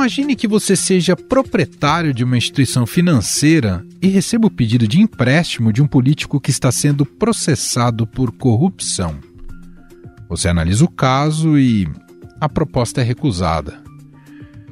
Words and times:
Imagine 0.00 0.34
que 0.34 0.48
você 0.48 0.74
seja 0.76 1.14
proprietário 1.14 2.14
de 2.14 2.24
uma 2.24 2.38
instituição 2.38 2.86
financeira 2.86 3.84
e 4.00 4.08
receba 4.08 4.46
o 4.46 4.50
pedido 4.50 4.88
de 4.88 4.98
empréstimo 4.98 5.72
de 5.72 5.82
um 5.82 5.86
político 5.86 6.40
que 6.40 6.50
está 6.50 6.72
sendo 6.72 7.04
processado 7.04 8.06
por 8.06 8.32
corrupção. 8.32 9.18
Você 10.26 10.48
analisa 10.48 10.84
o 10.84 10.88
caso 10.88 11.58
e 11.58 11.86
a 12.40 12.48
proposta 12.48 13.02
é 13.02 13.04
recusada. 13.04 13.82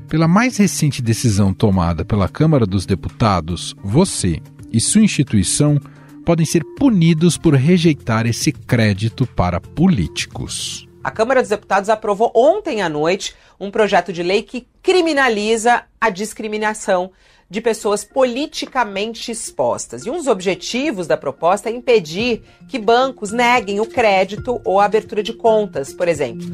Pela 0.09 0.27
mais 0.27 0.57
recente 0.57 1.03
decisão 1.03 1.53
tomada 1.53 2.07
pela 2.07 2.27
Câmara 2.27 2.65
dos 2.65 2.87
Deputados, 2.87 3.77
você 3.85 4.41
e 4.73 4.81
sua 4.81 5.03
instituição 5.03 5.79
podem 6.25 6.47
ser 6.47 6.65
punidos 6.79 7.37
por 7.37 7.55
rejeitar 7.55 8.25
esse 8.25 8.51
crédito 8.51 9.27
para 9.27 9.61
políticos. 9.61 10.88
A 11.03 11.13
Câmara 11.13 11.41
dos 11.41 11.49
Deputados 11.49 11.89
aprovou 11.89 12.33
ontem 12.35 12.83
à 12.83 12.89
noite 12.89 13.35
um 13.59 13.71
projeto 13.71 14.13
de 14.13 14.23
lei 14.23 14.43
que 14.43 14.67
criminaliza 14.83 15.83
a 16.01 16.11
discriminação 16.11 17.13
de 17.49 17.61
pessoas 17.61 18.05
politicamente 18.05 19.31
expostas. 19.31 20.05
E 20.05 20.11
um 20.11 20.17
dos 20.17 20.27
objetivos 20.27 21.07
da 21.07 21.17
proposta 21.17 21.71
é 21.71 21.73
impedir 21.73 22.43
que 22.69 22.79
bancos 22.79 23.31
neguem 23.31 23.81
o 23.81 23.87
crédito 23.87 24.61
ou 24.65 24.81
a 24.81 24.85
abertura 24.85 25.23
de 25.23 25.33
contas, 25.33 25.93
por 25.93 26.09
exemplo. 26.09 26.47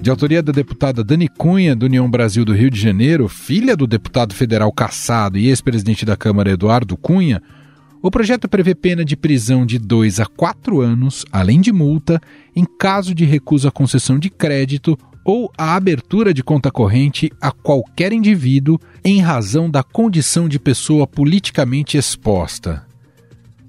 De 0.00 0.10
autoria 0.10 0.42
da 0.42 0.50
deputada 0.50 1.04
Dani 1.04 1.28
Cunha, 1.28 1.76
do 1.76 1.86
União 1.86 2.10
Brasil 2.10 2.44
do 2.44 2.52
Rio 2.52 2.70
de 2.70 2.80
Janeiro, 2.80 3.28
filha 3.28 3.76
do 3.76 3.86
deputado 3.86 4.34
federal 4.34 4.72
caçado 4.72 5.38
e 5.38 5.48
ex-presidente 5.48 6.04
da 6.04 6.16
Câmara 6.16 6.50
Eduardo 6.50 6.96
Cunha, 6.96 7.40
o 8.02 8.10
projeto 8.10 8.48
prevê 8.48 8.74
pena 8.74 9.04
de 9.04 9.16
prisão 9.16 9.64
de 9.64 9.78
2 9.78 10.18
a 10.18 10.26
4 10.26 10.80
anos, 10.80 11.24
além 11.30 11.60
de 11.60 11.72
multa, 11.72 12.20
em 12.54 12.64
caso 12.64 13.14
de 13.14 13.24
recusa 13.24 13.68
à 13.68 13.70
concessão 13.70 14.18
de 14.18 14.28
crédito 14.28 14.98
ou 15.24 15.52
a 15.56 15.76
abertura 15.76 16.34
de 16.34 16.42
conta 16.42 16.70
corrente 16.70 17.30
a 17.40 17.52
qualquer 17.52 18.12
indivíduo 18.12 18.80
em 19.04 19.20
razão 19.20 19.70
da 19.70 19.84
condição 19.84 20.48
de 20.48 20.58
pessoa 20.58 21.06
politicamente 21.06 21.96
exposta. 21.96 22.84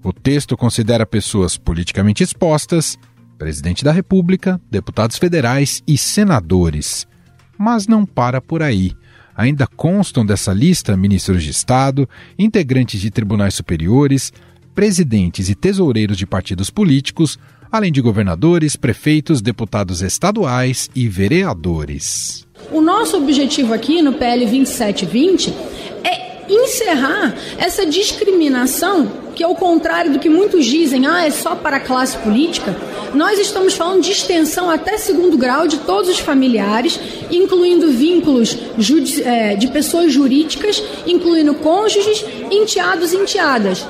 O 0.03 0.11
texto 0.11 0.57
considera 0.57 1.05
pessoas 1.05 1.55
politicamente 1.55 2.23
expostas 2.23 2.97
presidente 3.37 3.83
da 3.83 3.91
República, 3.91 4.59
deputados 4.71 5.17
federais 5.17 5.83
e 5.85 5.97
senadores. 5.97 7.05
Mas 7.57 7.87
não 7.87 8.05
para 8.05 8.39
por 8.39 8.63
aí. 8.63 8.93
Ainda 9.35 9.67
constam 9.67 10.25
dessa 10.25 10.53
lista 10.53 10.95
ministros 10.95 11.43
de 11.43 11.49
Estado, 11.49 12.07
integrantes 12.37 13.01
de 13.01 13.09
tribunais 13.09 13.55
superiores, 13.55 14.31
presidentes 14.73 15.49
e 15.49 15.55
tesoureiros 15.55 16.17
de 16.17 16.25
partidos 16.25 16.69
políticos, 16.69 17.37
além 17.71 17.91
de 17.91 18.01
governadores, 18.01 18.75
prefeitos, 18.75 19.41
deputados 19.41 20.01
estaduais 20.01 20.89
e 20.95 21.07
vereadores. 21.07 22.45
O 22.71 22.81
nosso 22.81 23.17
objetivo 23.17 23.73
aqui 23.73 24.01
no 24.01 24.13
PL 24.13 24.45
2720 24.45 25.49
é 25.49 25.82
encerrar 26.53 27.35
essa 27.57 27.85
discriminação 27.85 29.11
que, 29.35 29.43
ao 29.43 29.55
contrário 29.55 30.13
do 30.13 30.19
que 30.19 30.29
muitos 30.29 30.65
dizem, 30.65 31.05
ah, 31.07 31.25
é 31.25 31.31
só 31.31 31.55
para 31.55 31.77
a 31.77 31.79
classe 31.79 32.17
política, 32.17 32.75
nós 33.13 33.39
estamos 33.39 33.73
falando 33.73 34.01
de 34.01 34.11
extensão 34.11 34.69
até 34.69 34.97
segundo 34.97 35.37
grau 35.37 35.67
de 35.67 35.77
todos 35.79 36.09
os 36.09 36.19
familiares, 36.19 36.99
incluindo 37.31 37.89
vínculos 37.89 38.57
é, 39.23 39.55
de 39.55 39.67
pessoas 39.67 40.11
jurídicas, 40.11 40.83
incluindo 41.05 41.53
cônjuges, 41.55 42.23
enteados 42.51 43.13
e 43.13 43.17
enteadas. 43.17 43.85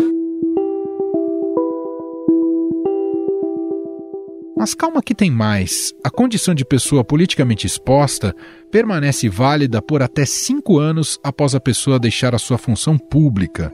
Mas 4.64 4.74
calma 4.74 5.04
que 5.04 5.14
tem 5.14 5.30
mais. 5.30 5.94
A 6.06 6.10
condição 6.10 6.56
de 6.56 6.64
pessoa 6.64 7.04
politicamente 7.04 7.68
exposta 7.68 8.34
permanece 8.72 9.28
válida 9.28 9.82
por 9.82 10.02
até 10.02 10.26
cinco 10.26 10.80
anos 10.80 11.20
após 11.22 11.54
a 11.54 11.60
pessoa 11.60 12.00
deixar 12.00 12.34
a 12.34 12.40
sua 12.40 12.58
função 12.58 12.98
pública. 12.98 13.74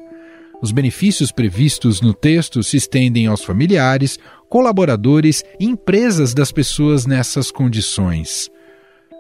Os 0.64 0.72
benefícios 0.72 1.32
previstos 1.32 2.02
no 2.02 2.12
texto 2.12 2.64
se 2.64 2.78
estendem 2.78 3.28
aos 3.28 3.44
familiares, 3.44 4.18
colaboradores 4.50 5.44
e 5.60 5.66
empresas 5.66 6.34
das 6.34 6.52
pessoas 6.52 7.06
nessas 7.06 7.52
condições. 7.52 8.50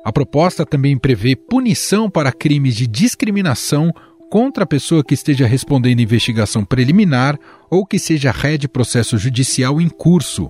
A 0.03 0.11
proposta 0.11 0.65
também 0.65 0.97
prevê 0.97 1.35
punição 1.35 2.09
para 2.09 2.31
crimes 2.31 2.75
de 2.75 2.87
discriminação 2.87 3.93
contra 4.27 4.63
a 4.63 4.67
pessoa 4.67 5.03
que 5.03 5.13
esteja 5.13 5.45
respondendo 5.45 5.99
investigação 5.99 6.65
preliminar 6.65 7.37
ou 7.69 7.85
que 7.85 7.99
seja 7.99 8.31
ré 8.31 8.57
de 8.57 8.67
processo 8.67 9.19
judicial 9.19 9.79
em 9.79 9.87
curso, 9.87 10.49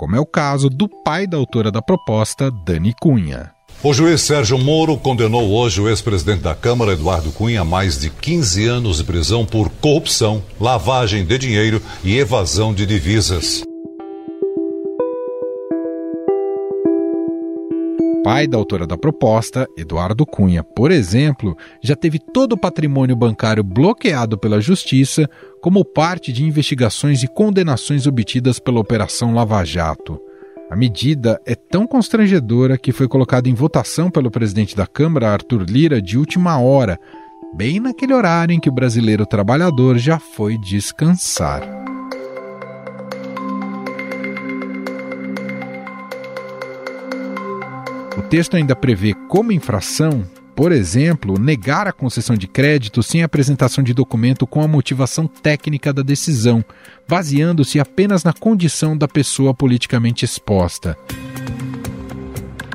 como 0.00 0.16
é 0.16 0.18
o 0.18 0.24
caso 0.24 0.70
do 0.70 0.88
pai 0.88 1.26
da 1.26 1.36
autora 1.36 1.70
da 1.70 1.82
proposta, 1.82 2.50
Dani 2.50 2.94
Cunha. 3.02 3.50
O 3.82 3.92
juiz 3.92 4.22
Sérgio 4.22 4.58
Moro 4.58 4.96
condenou 4.96 5.50
hoje 5.50 5.78
o 5.78 5.90
ex-presidente 5.90 6.40
da 6.40 6.54
Câmara, 6.54 6.94
Eduardo 6.94 7.30
Cunha, 7.30 7.60
a 7.60 7.64
mais 7.66 7.98
de 7.98 8.08
15 8.08 8.66
anos 8.66 8.96
de 8.96 9.04
prisão 9.04 9.44
por 9.44 9.68
corrupção, 9.68 10.42
lavagem 10.58 11.26
de 11.26 11.36
dinheiro 11.36 11.82
e 12.02 12.16
evasão 12.16 12.72
de 12.72 12.86
divisas. 12.86 13.62
Pai 18.30 18.46
da 18.46 18.56
autora 18.56 18.86
da 18.86 18.96
proposta, 18.96 19.66
Eduardo 19.76 20.24
Cunha, 20.24 20.62
por 20.62 20.92
exemplo, 20.92 21.56
já 21.82 21.96
teve 21.96 22.20
todo 22.20 22.52
o 22.52 22.56
patrimônio 22.56 23.16
bancário 23.16 23.64
bloqueado 23.64 24.38
pela 24.38 24.60
Justiça 24.60 25.28
como 25.60 25.84
parte 25.84 26.32
de 26.32 26.44
investigações 26.44 27.24
e 27.24 27.26
condenações 27.26 28.06
obtidas 28.06 28.60
pela 28.60 28.78
Operação 28.78 29.34
Lava 29.34 29.64
Jato. 29.64 30.16
A 30.70 30.76
medida 30.76 31.40
é 31.44 31.56
tão 31.56 31.88
constrangedora 31.88 32.78
que 32.78 32.92
foi 32.92 33.08
colocada 33.08 33.48
em 33.48 33.54
votação 33.54 34.08
pelo 34.08 34.30
presidente 34.30 34.76
da 34.76 34.86
Câmara, 34.86 35.32
Arthur 35.32 35.64
Lira, 35.68 36.00
de 36.00 36.16
última 36.16 36.56
hora, 36.60 37.00
bem 37.56 37.80
naquele 37.80 38.14
horário 38.14 38.54
em 38.54 38.60
que 38.60 38.68
o 38.68 38.72
brasileiro 38.72 39.26
trabalhador 39.26 39.98
já 39.98 40.20
foi 40.20 40.56
descansar. 40.56 41.89
Texto 48.30 48.56
ainda 48.56 48.76
prevê 48.76 49.12
como 49.28 49.50
infração 49.50 50.24
por 50.54 50.72
exemplo, 50.72 51.38
negar 51.40 51.86
a 51.86 51.92
concessão 51.92 52.36
de 52.36 52.46
crédito 52.46 53.02
sem 53.02 53.22
apresentação 53.22 53.82
de 53.82 53.94
documento 53.94 54.46
com 54.46 54.60
a 54.60 54.68
motivação 54.68 55.26
técnica 55.26 55.90
da 55.90 56.02
decisão, 56.02 56.62
baseando-se 57.08 57.80
apenas 57.80 58.24
na 58.24 58.34
condição 58.34 58.94
da 58.94 59.08
pessoa 59.08 59.54
politicamente 59.54 60.22
exposta. 60.22 60.98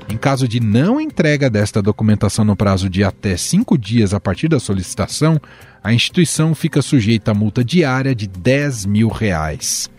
Em 0.10 0.18
caso 0.18 0.48
de 0.48 0.60
não 0.60 1.00
entrega 1.00 1.48
desta 1.48 1.80
documentação 1.80 2.44
no 2.44 2.56
prazo 2.56 2.90
de 2.90 3.04
até 3.04 3.38
cinco 3.38 3.78
dias 3.78 4.16
a 4.16 4.20
partir 4.20 4.48
da 4.48 4.60
solicitação, 4.60 5.40
a 5.84 5.94
instituição 5.94 6.56
fica 6.56 6.82
sujeita 6.82 7.30
a 7.30 7.36
multa 7.36 7.64
diária 7.64 8.16
de 8.16 8.26
10 8.26 8.88
mil 8.88 9.10
reais. 9.10 9.92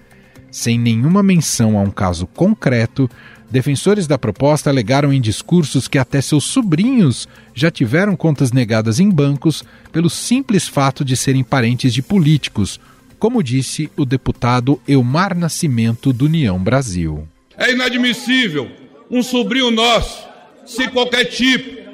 Sem 0.50 0.76
nenhuma 0.76 1.22
menção 1.22 1.78
a 1.78 1.82
um 1.82 1.90
caso 1.90 2.26
concreto, 2.26 3.08
Defensores 3.50 4.06
da 4.06 4.18
proposta 4.18 4.70
alegaram 4.70 5.12
em 5.12 5.20
discursos 5.20 5.86
que 5.86 5.98
até 5.98 6.20
seus 6.20 6.44
sobrinhos 6.44 7.28
já 7.54 7.70
tiveram 7.70 8.16
contas 8.16 8.50
negadas 8.50 8.98
em 8.98 9.08
bancos 9.08 9.64
pelo 9.92 10.10
simples 10.10 10.66
fato 10.66 11.04
de 11.04 11.16
serem 11.16 11.44
parentes 11.44 11.94
de 11.94 12.02
políticos, 12.02 12.80
como 13.18 13.42
disse 13.42 13.90
o 13.96 14.04
deputado 14.04 14.80
Elmar 14.86 15.36
Nascimento 15.36 16.12
do 16.12 16.24
União 16.24 16.58
Brasil. 16.58 17.26
É 17.56 17.72
inadmissível 17.72 18.68
um 19.10 19.22
sobrinho 19.22 19.70
nosso, 19.70 20.26
sem 20.66 20.88
qualquer 20.88 21.26
tipo 21.26 21.86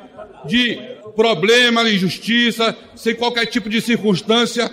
de 0.49 0.79
problema, 1.15 1.89
injustiça, 1.89 2.77
sem 2.97 3.15
qualquer 3.15 3.45
tipo 3.47 3.69
de 3.69 3.81
circunstância, 3.83 4.71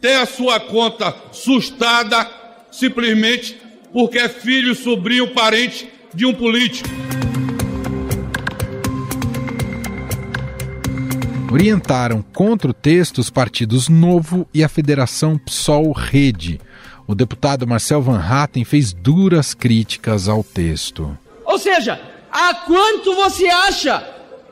ter 0.00 0.14
a 0.14 0.26
sua 0.26 0.60
conta 0.60 1.16
sustada 1.32 2.30
simplesmente 2.70 3.56
porque 3.92 4.18
é 4.18 4.28
filho, 4.28 4.74
sobrinho, 4.74 5.32
parente 5.32 5.88
de 6.14 6.26
um 6.26 6.34
político. 6.34 6.88
Orientaram 11.50 12.22
contra 12.34 12.70
o 12.70 12.74
texto 12.74 13.18
os 13.18 13.30
partidos 13.30 13.88
Novo 13.88 14.46
e 14.52 14.62
a 14.62 14.68
Federação 14.68 15.38
PSOL 15.38 15.92
Rede. 15.92 16.60
O 17.06 17.14
deputado 17.14 17.66
Marcel 17.66 18.02
Van 18.02 18.20
Hatten 18.20 18.64
fez 18.64 18.92
duras 18.92 19.54
críticas 19.54 20.28
ao 20.28 20.44
texto. 20.44 21.16
Ou 21.46 21.58
seja, 21.58 21.98
a 22.30 22.54
quanto 22.54 23.14
você 23.14 23.48
acha, 23.48 24.06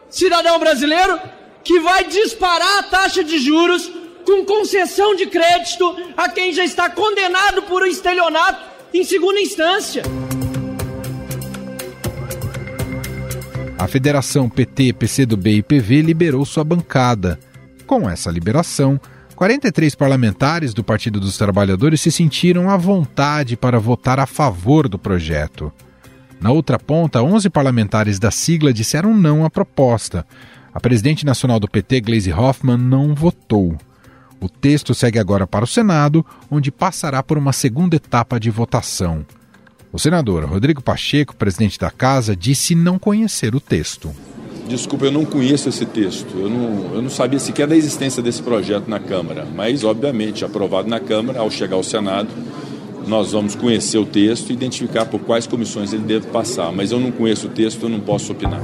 cidadão 0.09 0.59
brasileiro, 0.59 1.21
que 1.63 1.79
vai 1.81 2.05
disparar 2.05 2.79
a 2.79 2.83
taxa 2.85 3.23
de 3.23 3.39
juros 3.39 3.91
com 4.25 4.47
concessão 4.47 5.15
de 5.15 5.27
crédito 5.27 5.97
a 6.17 6.31
quem 6.31 6.53
já 6.53 6.65
está 6.65 6.89
condenado 6.89 7.63
por 7.63 7.87
estelionato 7.87 8.65
em 8.95 9.05
segunda 9.05 9.39
instância? 9.39 10.03
A 13.79 13.87
Federação 13.87 14.49
PT, 14.49 14.95
PCdoB 14.95 15.59
e 15.59 15.63
PV 15.63 16.01
liberou 16.01 16.47
sua 16.47 16.65
bancada. 16.65 17.39
Com 17.87 18.09
essa 18.09 18.31
liberação, 18.31 18.99
43 19.35 19.95
parlamentares 19.95 20.73
do 20.73 20.83
Partido 20.83 21.21
dos 21.21 21.37
Trabalhadores 21.37 22.01
se 22.01 22.11
sentiram 22.11 22.71
à 22.71 22.77
vontade 22.79 23.55
para 23.55 23.79
votar 23.79 24.19
a 24.19 24.25
favor 24.25 24.89
do 24.89 24.99
projeto. 24.99 25.71
Na 26.41 26.51
outra 26.51 26.79
ponta, 26.79 27.23
11 27.23 27.51
parlamentares 27.51 28.19
da 28.19 28.31
sigla 28.31 28.73
disseram 28.73 29.15
não 29.15 29.45
à 29.45 29.51
proposta. 29.51 30.27
A 30.73 30.81
presidente 30.81 31.27
nacional 31.27 31.61
do 31.61 31.69
PT, 31.69 32.01
Gleisi 32.01 32.33
Hoffmann, 32.33 32.79
não 32.79 33.15
votou. 33.15 33.77
O 34.41 34.49
texto 34.49 34.95
segue 34.95 35.19
agora 35.19 35.47
para 35.47 35.65
o 35.65 35.69
Senado, 35.69 36.25
onde 36.51 36.73
passará 36.73 37.23
por 37.23 37.37
uma 37.37 37.53
segunda 37.53 37.97
etapa 37.97 38.41
de 38.41 38.51
votação. 38.51 39.25
O 39.97 39.99
senador 39.99 40.45
Rodrigo 40.45 40.83
Pacheco, 40.83 41.35
presidente 41.35 41.79
da 41.79 41.91
casa, 41.91 42.37
disse 42.37 42.75
não 42.75 42.99
conhecer 42.99 43.55
o 43.55 43.61
texto. 43.61 44.15
Desculpa, 44.69 45.07
eu 45.07 45.11
não 45.11 45.25
conheço 45.25 45.71
esse 45.71 45.87
texto. 45.87 46.37
Eu 46.37 46.51
não, 46.51 46.95
eu 46.97 47.01
não 47.01 47.09
sabia 47.09 47.39
sequer 47.39 47.67
da 47.67 47.75
existência 47.75 48.23
desse 48.23 48.43
projeto 48.43 48.89
na 48.89 49.01
Câmara. 49.01 49.47
Mas, 49.55 49.85
obviamente, 49.85 50.45
aprovado 50.45 50.87
na 50.87 51.01
Câmara, 51.01 51.41
ao 51.41 51.51
chegar 51.51 51.77
ao 51.77 51.83
Senado, 51.83 52.29
nós 53.07 53.33
vamos 53.33 53.55
conhecer 53.55 53.97
o 53.97 54.05
texto 54.05 54.51
e 54.51 54.53
identificar 54.53 55.07
por 55.07 55.21
quais 55.21 55.47
comissões 55.47 55.95
ele 55.95 56.05
deve 56.05 56.27
passar. 56.27 56.71
Mas 56.71 56.93
eu 56.93 57.01
não 57.01 57.11
conheço 57.11 57.47
o 57.47 57.51
texto, 57.51 57.85
eu 57.85 57.89
não 57.89 58.01
posso 58.01 58.33
opinar. 58.33 58.61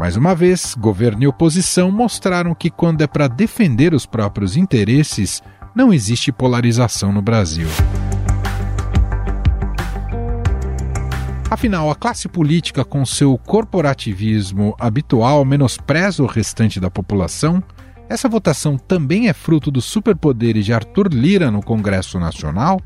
Mais 0.00 0.16
uma 0.16 0.34
vez, 0.34 0.74
governo 0.76 1.22
e 1.22 1.28
oposição 1.28 1.92
mostraram 1.92 2.56
que, 2.56 2.70
quando 2.70 3.02
é 3.02 3.06
para 3.06 3.28
defender 3.28 3.94
os 3.94 4.04
próprios 4.04 4.56
interesses, 4.56 5.40
não 5.74 5.92
existe 5.92 6.32
polarização 6.32 7.12
no 7.12 7.22
Brasil. 7.22 7.68
Afinal, 11.52 11.90
a 11.90 11.94
classe 11.94 12.28
política, 12.28 12.82
com 12.82 13.04
seu 13.04 13.36
corporativismo 13.36 14.74
habitual, 14.80 15.44
menospreza 15.44 16.22
o 16.22 16.26
restante 16.26 16.80
da 16.80 16.90
população? 16.90 17.62
Essa 18.08 18.28
votação 18.28 18.78
também 18.78 19.28
é 19.28 19.32
fruto 19.34 19.70
dos 19.70 19.84
superpoderes 19.84 20.64
de 20.64 20.72
Arthur 20.72 21.08
Lira 21.12 21.50
no 21.50 21.62
Congresso 21.62 22.18
Nacional? 22.18 22.80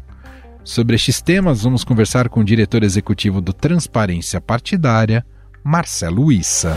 Sobre 0.65 0.97
estes 0.97 1.23
temas, 1.23 1.63
vamos 1.63 1.85
conversar 1.85 2.29
com 2.29 2.41
o 2.41 2.45
diretor 2.45 2.83
executivo 2.83 3.41
do 3.41 3.53
Transparência 3.53 4.41
Partidária, 4.41 5.25
Marcelo 5.63 6.33
Issa. 6.33 6.77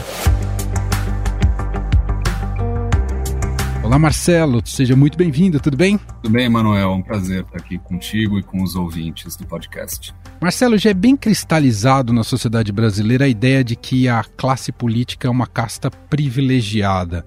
Olá, 3.90 3.98
Marcelo, 3.98 4.62
seja 4.64 4.96
muito 4.96 5.18
bem-vindo, 5.18 5.60
tudo 5.60 5.76
bem? 5.76 5.98
Tudo 5.98 6.30
bem, 6.30 6.48
Manuel, 6.48 6.92
é 6.92 6.94
um 6.94 7.02
prazer 7.02 7.42
estar 7.42 7.58
aqui 7.58 7.80
contigo 7.80 8.38
e 8.38 8.44
com 8.44 8.62
os 8.62 8.76
ouvintes 8.76 9.36
do 9.36 9.48
podcast. 9.48 10.14
Marcelo, 10.40 10.78
já 10.78 10.92
é 10.92 10.94
bem 10.94 11.18
cristalizado 11.18 12.14
na 12.14 12.24
sociedade 12.24 12.72
brasileira 12.72 13.26
a 13.26 13.28
ideia 13.28 13.64
de 13.64 13.76
que 13.76 14.08
a 14.08 14.24
classe 14.24 14.72
política 14.72 15.28
é 15.28 15.32
uma 15.32 15.48
casta 15.48 15.90
privilegiada. 15.90 17.26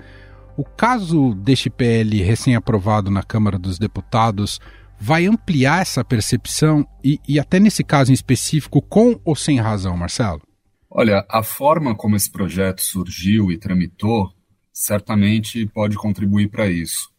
O 0.57 0.63
caso 0.63 1.35
deste 1.35 1.69
PL 1.69 2.23
recém-aprovado 2.23 3.11
na 3.11 3.25
Câmara 3.25 3.59
dos 3.59 3.77
Deputados 3.77 4.61
vai 5.01 5.27
ampliar 5.27 5.83
essa 5.83 6.05
percepção 6.05 6.87
e, 7.03 7.19
e, 7.27 7.41
até 7.41 7.59
nesse 7.59 7.83
caso 7.83 8.13
em 8.13 8.15
específico, 8.15 8.81
com 8.81 9.21
ou 9.25 9.35
sem 9.35 9.59
razão, 9.59 9.97
Marcelo? 9.97 10.41
Olha, 10.89 11.27
a 11.29 11.43
forma 11.43 11.93
como 11.97 12.15
esse 12.15 12.31
projeto 12.31 12.83
surgiu 12.83 13.51
e 13.51 13.59
tramitou 13.59 14.31
certamente 14.73 15.67
pode 15.67 15.97
contribuir 15.97 16.49
para 16.49 16.69
isso. 16.69 17.13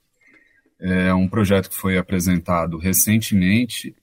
É 0.79 1.13
um 1.13 1.27
projeto 1.27 1.69
que 1.69 1.75
foi 1.75 1.97
apresentado 1.97 2.77
recentemente, 2.77 3.95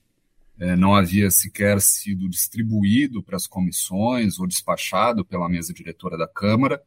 é, 0.59 0.75
não 0.75 0.95
havia 0.95 1.29
sequer 1.29 1.81
sido 1.81 2.29
distribuído 2.29 3.21
para 3.23 3.35
as 3.35 3.47
comissões 3.47 4.39
ou 4.39 4.47
despachado 4.47 5.25
pela 5.25 5.49
mesa 5.49 5.73
diretora 5.73 6.17
da 6.17 6.27
Câmara 6.27 6.81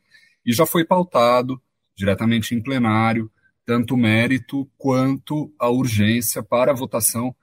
e 0.45 0.53
já 0.53 0.65
foi 0.65 0.85
pautado 0.85 1.61
diretamente 1.97 2.55
em 2.55 2.63
plenário, 2.63 3.31
tanto 3.65 3.95
o 3.95 3.97
mérito 3.97 4.69
quanto 4.77 5.53
a 5.59 5.69
urgência 5.69 6.43
para 6.43 6.73
a 6.73 6.75
votação 6.75 7.35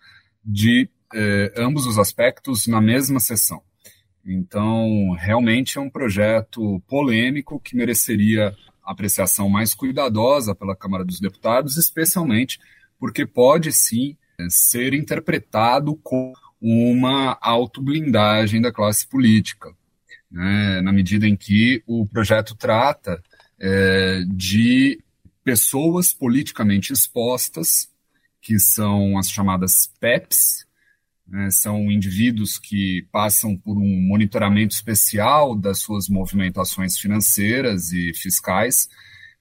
de 0.44 0.90
eh, 1.14 1.54
ambos 1.58 1.86
os 1.86 1.98
aspectos 1.98 2.68
na 2.68 2.80
mesma 2.80 3.20
sessão. 3.20 3.62
Então, 4.26 5.16
realmente 5.18 5.78
é 5.78 5.82
um 5.82 5.90
projeto 5.90 6.82
polêmico 6.88 7.60
que 7.60 7.76
mereceria 7.76 8.56
apreciação 8.84 9.50
mais 9.50 9.74
cuidadosa 9.74 10.56
pela 10.56 10.76
Câmara 10.76 11.06
dos 11.06 11.20
Deputados, 11.20 11.78
especialmente 11.78 12.60
porque 13.00 13.26
pode 13.26 13.72
sim 13.72 14.18
ser 14.50 14.94
interpretado 14.94 15.96
como 15.98 16.34
uma 16.62 17.38
autoblindagem 17.42 18.62
da 18.62 18.72
classe 18.72 19.08
política, 19.08 19.74
né, 20.30 20.82
na 20.82 20.92
medida 20.92 21.28
em 21.28 21.36
que 21.36 21.84
o 21.88 22.06
projeto 22.08 22.56
trata 22.56 23.22
é, 23.60 24.24
de 24.28 25.04
pessoas 25.44 26.14
politicamente 26.14 26.94
expostas, 26.94 27.90
que 28.42 28.60
são 28.60 29.18
as 29.18 29.30
chamadas 29.30 29.92
PEPs, 30.00 30.66
são 31.50 31.92
indivíduos 31.92 32.58
que 32.58 33.08
passam 33.12 33.58
por 33.58 33.78
um 33.78 34.08
monitoramento 34.08 34.74
especial 34.74 35.56
das 35.56 35.80
suas 35.80 36.10
movimentações 36.10 36.98
financeiras 36.98 37.92
e 37.92 38.14
fiscais, 38.14 38.90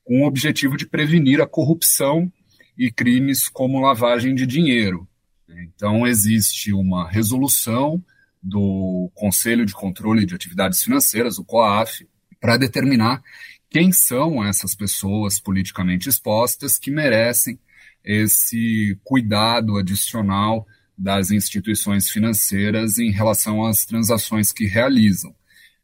com 0.04 0.22
o 0.22 0.26
objetivo 0.26 0.76
de 0.76 0.86
prevenir 0.86 1.40
a 1.40 1.46
corrupção 1.46 2.32
e 2.76 2.90
crimes 2.90 3.48
como 3.48 3.80
lavagem 3.80 4.34
de 4.34 4.46
dinheiro. 4.46 5.08
Então, 5.48 6.06
existe 6.06 6.72
uma 6.72 7.08
resolução 7.08 8.02
do 8.42 9.10
Conselho 9.14 9.66
de 9.66 9.74
Controle 9.74 10.24
de 10.24 10.34
Atividades 10.34 10.82
Financeiras, 10.82 11.38
o 11.38 11.44
COAF, 11.44 12.08
para 12.40 12.56
determinar 12.56 13.22
quem 13.68 13.92
são 13.92 14.44
essas 14.44 14.74
pessoas 14.74 15.38
politicamente 15.38 16.08
expostas 16.08 16.78
que 16.78 16.90
merecem 16.90 17.58
esse 18.02 18.98
cuidado 19.04 19.76
adicional 19.76 20.66
das 21.00 21.30
instituições 21.30 22.10
financeiras 22.10 22.98
em 22.98 23.10
relação 23.10 23.64
às 23.64 23.86
transações 23.86 24.52
que 24.52 24.66
realizam. 24.66 25.34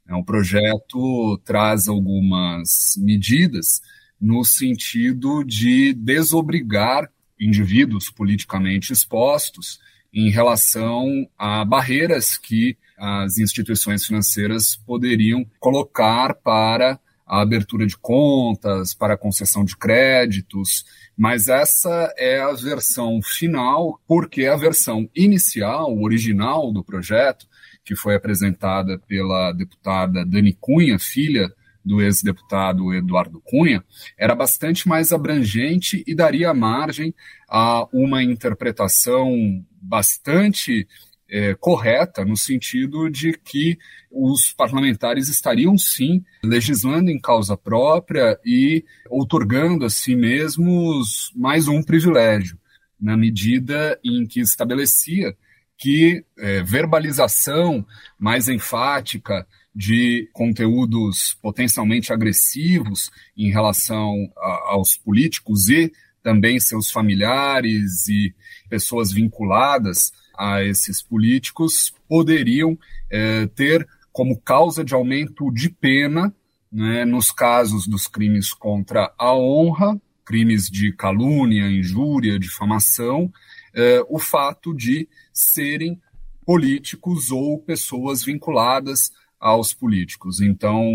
É, 0.06 0.14
o 0.14 0.22
projeto 0.22 1.40
traz 1.42 1.88
algumas 1.88 2.94
medidas 2.98 3.80
no 4.20 4.44
sentido 4.44 5.42
de 5.42 5.94
desobrigar 5.94 7.10
indivíduos 7.40 8.10
politicamente 8.10 8.92
expostos 8.92 9.80
em 10.12 10.30
relação 10.30 11.08
a 11.36 11.64
barreiras 11.64 12.36
que 12.36 12.76
as 12.98 13.38
instituições 13.38 14.04
financeiras 14.04 14.76
poderiam 14.76 15.46
colocar 15.58 16.34
para 16.34 17.00
a 17.26 17.40
abertura 17.40 17.87
de 17.87 17.96
contas, 17.96 18.94
para 18.94 19.14
a 19.14 19.19
concessão 19.19 19.64
de 19.64 19.76
créditos, 19.76 20.84
mas 21.17 21.49
essa 21.49 22.14
é 22.17 22.38
a 22.40 22.52
versão 22.52 23.20
final, 23.23 24.00
porque 24.06 24.47
a 24.47 24.56
versão 24.56 25.11
inicial, 25.14 25.99
original 26.00 26.73
do 26.73 26.85
projeto, 26.85 27.47
que 27.85 27.97
foi 27.97 28.14
apresentada 28.14 28.99
pela 29.09 29.52
deputada 29.52 30.25
Dani 30.25 30.52
Cunha, 30.52 30.99
filha 30.99 31.52
do 31.85 32.02
ex-deputado 32.02 32.92
Eduardo 32.92 33.40
Cunha, 33.45 33.85
era 34.18 34.35
bastante 34.35 34.88
mais 34.88 35.12
abrangente 35.12 36.02
e 36.06 36.14
daria 36.14 36.52
margem 36.52 37.14
a 37.49 37.87
uma 37.92 38.23
interpretação 38.25 39.64
bastante 39.80 40.87
é, 41.28 41.54
correta, 41.54 42.25
no 42.25 42.37
sentido 42.37 43.11
de 43.11 43.33
que 43.33 43.78
os 44.11 44.52
parlamentares 44.52 45.28
estariam 45.28 45.76
sim 45.76 46.25
legislando 46.42 47.11
em 47.11 47.18
causa 47.18 47.56
própria 47.56 48.38
e 48.45 48.85
outorgando 49.09 49.85
a 49.85 49.90
si 49.90 50.14
mesmos 50.14 51.33
mais 51.35 51.68
um 51.68 51.83
privilégio, 51.83 52.59
na 53.00 53.16
medida 53.16 53.99
em 54.04 54.26
que 54.26 54.40
estabelecia 54.40 55.37
que 55.78 56.25
é, 56.38 56.62
verbalização 56.62 57.87
mais 58.18 58.49
enfática 58.49 59.47
de 59.75 60.28
conteúdos 60.33 61.37
potencialmente 61.42 62.12
agressivos 62.12 63.11
em 63.37 63.50
relação 63.50 64.33
a, 64.38 64.73
aos 64.73 64.97
políticos 64.97 65.68
e 65.68 65.92
também 66.26 66.59
seus 66.59 66.90
familiares 66.90 68.09
e 68.09 68.35
pessoas 68.68 69.12
vinculadas 69.12 70.11
a 70.37 70.61
esses 70.61 71.00
políticos 71.00 71.95
poderiam 72.09 72.76
é, 73.09 73.47
ter 73.47 73.87
como 74.11 74.37
causa 74.40 74.85
de 74.85 74.92
aumento 74.92 75.52
de 75.52 75.71
pena, 75.71 76.35
né, 76.73 77.04
nos 77.04 77.30
casos 77.30 77.87
dos 77.87 78.09
crimes 78.09 78.52
contra 78.52 79.14
a 79.16 79.37
honra, 79.37 80.00
crimes 80.25 80.68
de 80.68 80.92
calúnia, 80.92 81.71
injúria, 81.71 82.40
difamação, 82.40 83.33
é, 83.73 84.04
o 84.09 84.18
fato 84.18 84.75
de 84.75 85.09
serem 85.33 85.97
políticos 86.45 87.30
ou 87.30 87.56
pessoas 87.61 88.25
vinculadas 88.25 89.12
aos 89.38 89.73
políticos. 89.73 90.40
Então, 90.40 90.92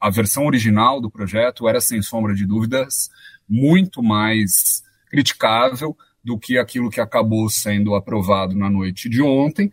a 0.00 0.08
versão 0.08 0.46
original 0.46 1.02
do 1.02 1.10
projeto 1.10 1.68
era, 1.68 1.82
sem 1.82 2.00
sombra 2.00 2.34
de 2.34 2.46
dúvidas, 2.46 3.10
muito 3.48 4.02
mais 4.02 4.82
criticável 5.08 5.96
do 6.22 6.38
que 6.38 6.58
aquilo 6.58 6.90
que 6.90 7.00
acabou 7.00 7.48
sendo 7.50 7.94
aprovado 7.94 8.54
na 8.56 8.70
noite 8.70 9.08
de 9.08 9.22
ontem. 9.22 9.70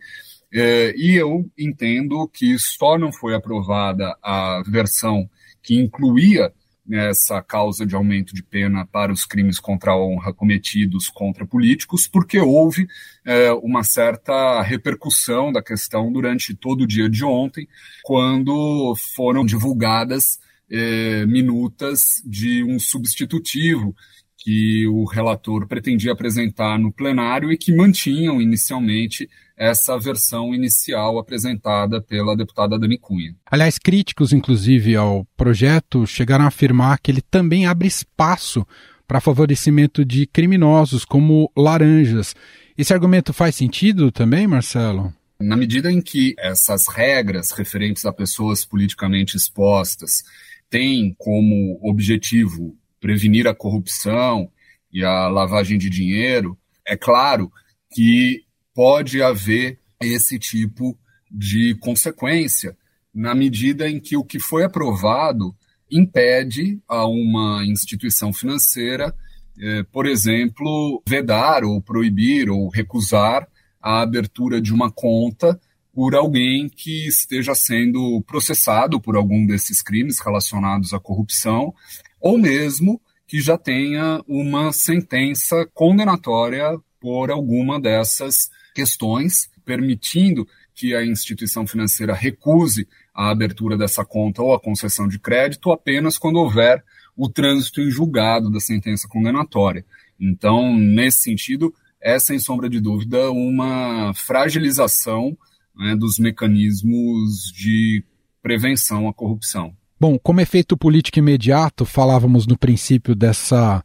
É, 0.52 0.94
e 0.96 1.14
eu 1.14 1.50
entendo 1.58 2.28
que 2.28 2.58
só 2.58 2.98
não 2.98 3.10
foi 3.10 3.34
aprovada 3.34 4.14
a 4.22 4.62
versão 4.66 5.28
que 5.62 5.74
incluía 5.74 6.52
essa 6.90 7.40
causa 7.40 7.86
de 7.86 7.94
aumento 7.94 8.34
de 8.34 8.42
pena 8.42 8.84
para 8.84 9.12
os 9.12 9.24
crimes 9.24 9.58
contra 9.58 9.92
a 9.92 9.96
honra 9.96 10.34
cometidos 10.34 11.08
contra 11.08 11.46
políticos, 11.46 12.06
porque 12.06 12.38
houve 12.38 12.86
é, 13.24 13.52
uma 13.52 13.84
certa 13.84 14.60
repercussão 14.62 15.52
da 15.52 15.62
questão 15.62 16.12
durante 16.12 16.54
todo 16.54 16.82
o 16.82 16.86
dia 16.86 17.08
de 17.08 17.24
ontem, 17.24 17.68
quando 18.02 18.94
foram 19.14 19.44
divulgadas 19.44 20.38
é, 20.72 21.26
minutas 21.26 22.22
de 22.24 22.64
um 22.64 22.80
substitutivo 22.80 23.94
que 24.38 24.86
o 24.88 25.04
relator 25.04 25.68
pretendia 25.68 26.12
apresentar 26.12 26.78
no 26.78 26.92
plenário 26.92 27.52
e 27.52 27.58
que 27.58 27.74
mantinham 27.74 28.40
inicialmente 28.40 29.28
essa 29.56 29.96
versão 29.98 30.52
inicial 30.52 31.18
apresentada 31.18 32.00
pela 32.00 32.36
deputada 32.36 32.76
Dani 32.78 32.98
Cunha. 32.98 33.36
Aliás, 33.48 33.78
críticos, 33.78 34.32
inclusive, 34.32 34.96
ao 34.96 35.24
projeto 35.36 36.06
chegaram 36.06 36.44
a 36.44 36.48
afirmar 36.48 36.98
que 36.98 37.10
ele 37.10 37.22
também 37.22 37.66
abre 37.66 37.86
espaço 37.86 38.66
para 39.06 39.20
favorecimento 39.20 40.04
de 40.04 40.26
criminosos 40.26 41.04
como 41.04 41.52
laranjas. 41.56 42.34
Esse 42.76 42.92
argumento 42.92 43.32
faz 43.32 43.54
sentido 43.54 44.10
também, 44.10 44.46
Marcelo? 44.48 45.14
Na 45.38 45.56
medida 45.56 45.92
em 45.92 46.00
que 46.00 46.34
essas 46.38 46.88
regras 46.88 47.50
referentes 47.52 48.04
a 48.04 48.12
pessoas 48.12 48.64
politicamente 48.64 49.36
expostas 49.36 50.24
têm 50.72 51.14
como 51.18 51.78
objetivo 51.82 52.74
prevenir 52.98 53.46
a 53.46 53.54
corrupção 53.54 54.50
e 54.90 55.04
a 55.04 55.28
lavagem 55.28 55.76
de 55.76 55.90
dinheiro, 55.90 56.58
é 56.88 56.96
claro 56.96 57.52
que 57.94 58.42
pode 58.74 59.22
haver 59.22 59.78
esse 60.00 60.38
tipo 60.38 60.98
de 61.30 61.74
consequência, 61.74 62.74
na 63.14 63.34
medida 63.34 63.86
em 63.86 64.00
que 64.00 64.16
o 64.16 64.24
que 64.24 64.40
foi 64.40 64.64
aprovado 64.64 65.54
impede 65.90 66.80
a 66.88 67.06
uma 67.06 67.62
instituição 67.66 68.32
financeira, 68.32 69.14
eh, 69.60 69.84
por 69.92 70.06
exemplo, 70.06 71.02
vedar 71.06 71.64
ou 71.64 71.82
proibir 71.82 72.48
ou 72.48 72.70
recusar 72.70 73.46
a 73.78 74.00
abertura 74.00 74.58
de 74.58 74.72
uma 74.72 74.90
conta 74.90 75.60
por 75.92 76.14
alguém 76.14 76.68
que 76.68 77.06
esteja 77.06 77.54
sendo 77.54 78.22
processado 78.26 79.00
por 79.00 79.16
algum 79.16 79.46
desses 79.46 79.82
crimes 79.82 80.18
relacionados 80.18 80.94
à 80.94 80.98
corrupção, 80.98 81.74
ou 82.20 82.38
mesmo 82.38 83.00
que 83.26 83.40
já 83.40 83.58
tenha 83.58 84.22
uma 84.26 84.72
sentença 84.72 85.66
condenatória 85.74 86.78
por 87.00 87.30
alguma 87.30 87.80
dessas 87.80 88.50
questões, 88.74 89.50
permitindo 89.64 90.46
que 90.74 90.94
a 90.94 91.04
instituição 91.04 91.66
financeira 91.66 92.14
recuse 92.14 92.88
a 93.14 93.30
abertura 93.30 93.76
dessa 93.76 94.04
conta 94.04 94.42
ou 94.42 94.54
a 94.54 94.60
concessão 94.60 95.06
de 95.06 95.18
crédito 95.18 95.70
apenas 95.70 96.16
quando 96.16 96.36
houver 96.36 96.82
o 97.16 97.28
trânsito 97.28 97.80
em 97.80 97.90
julgado 97.90 98.50
da 98.50 98.60
sentença 98.60 99.06
condenatória. 99.06 99.84
Então, 100.18 100.74
nesse 100.76 101.22
sentido, 101.22 101.74
é 102.00 102.18
sem 102.18 102.38
sombra 102.38 102.68
de 102.68 102.80
dúvida 102.80 103.30
uma 103.30 104.12
fragilização 104.14 105.36
né, 105.76 105.96
dos 105.96 106.18
mecanismos 106.18 107.52
de 107.54 108.04
prevenção 108.42 109.08
à 109.08 109.14
corrupção. 109.14 109.74
Bom, 110.00 110.18
como 110.18 110.40
efeito 110.40 110.76
político 110.76 111.18
imediato, 111.18 111.84
falávamos 111.84 112.46
no 112.46 112.58
princípio 112.58 113.14
dessa 113.14 113.84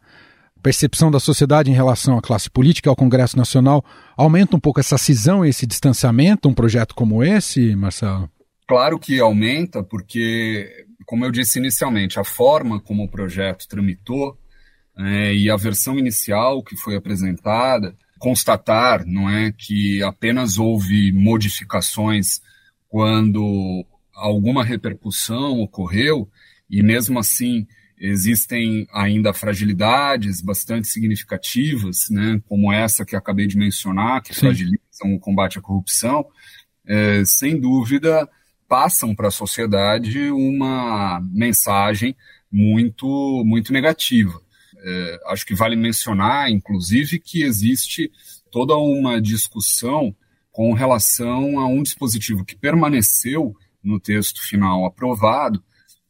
percepção 0.64 1.12
da 1.12 1.20
sociedade 1.20 1.70
em 1.70 1.76
relação 1.76 2.18
à 2.18 2.22
classe 2.22 2.50
política, 2.50 2.90
ao 2.90 2.96
Congresso 2.96 3.38
Nacional, 3.38 3.86
aumenta 4.18 4.56
um 4.56 4.60
pouco 4.60 4.80
essa 4.80 4.98
cisão, 4.98 5.46
esse 5.46 5.66
distanciamento, 5.66 6.50
um 6.50 6.54
projeto 6.54 6.96
como 6.96 7.24
esse, 7.24 7.76
Marcelo? 7.76 8.30
Claro 8.68 9.00
que 9.00 9.20
aumenta, 9.20 9.82
porque, 9.84 10.70
como 11.06 11.24
eu 11.24 11.32
disse 11.32 11.60
inicialmente, 11.60 12.20
a 12.20 12.24
forma 12.24 12.82
como 12.82 13.04
o 13.04 13.10
projeto 13.10 13.68
tramitou 13.68 14.38
é, 14.98 15.34
e 15.34 15.50
a 15.50 15.56
versão 15.56 15.98
inicial 15.98 16.64
que 16.64 16.76
foi 16.76 16.96
apresentada, 16.96 17.96
constatar, 18.18 19.06
não 19.06 19.30
é, 19.30 19.52
que 19.52 20.02
apenas 20.04 20.58
houve 20.58 21.12
modificações 21.12 22.42
quando 22.88 23.86
alguma 24.14 24.64
repercussão 24.64 25.62
ocorreu 25.62 26.30
e 26.70 26.82
mesmo 26.82 27.20
assim 27.20 27.68
Existem 28.00 28.88
ainda 28.94 29.34
fragilidades 29.34 30.40
bastante 30.40 30.88
significativas, 30.88 32.10
né, 32.12 32.40
como 32.48 32.72
essa 32.72 33.04
que 33.04 33.16
acabei 33.16 33.48
de 33.48 33.58
mencionar, 33.58 34.22
que 34.22 34.36
Sim. 34.36 34.42
fragilizam 34.42 35.16
o 35.16 35.20
combate 35.20 35.58
à 35.58 35.62
corrupção, 35.62 36.24
é, 36.86 37.26
sem 37.26 37.60
dúvida 37.60 38.30
passam 38.68 39.16
para 39.16 39.30
a 39.30 39.32
sociedade 39.32 40.30
uma 40.30 41.20
mensagem 41.32 42.16
muito, 42.52 43.44
muito 43.44 43.74
negativa. 43.74 44.40
É, 44.80 45.20
acho 45.28 45.46
que 45.46 45.56
vale 45.56 45.76
mencionar, 45.76 46.50
inclusive, 46.50 47.20
que 47.20 47.44
existe 47.44 48.12
toda 48.52 48.76
uma 48.76 49.22
discussão 49.22 50.16
com 50.52 50.74
relação 50.74 51.60
a 51.60 51.68
um 51.68 51.84
dispositivo 51.84 52.44
que 52.44 52.56
permaneceu 52.56 53.56
no 53.84 54.00
texto 54.00 54.42
final 54.42 54.86
aprovado 54.86 55.64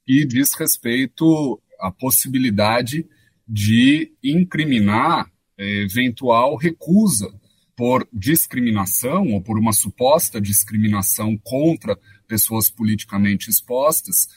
e 0.08 0.26
diz 0.26 0.54
respeito 0.54 1.62
a 1.80 1.92
possibilidade 1.92 3.06
de 3.48 4.14
incriminar 4.24 5.32
é, 5.58 5.84
eventual 5.84 6.56
recusa 6.56 7.34
por 7.76 8.08
discriminação 8.12 9.28
ou 9.34 9.42
por 9.42 9.60
uma 9.60 9.72
suposta 9.72 10.42
discriminação 10.42 11.38
contra 11.38 11.98
pessoas 12.28 12.70
politicamente 12.70 13.50
expostas 13.50 14.28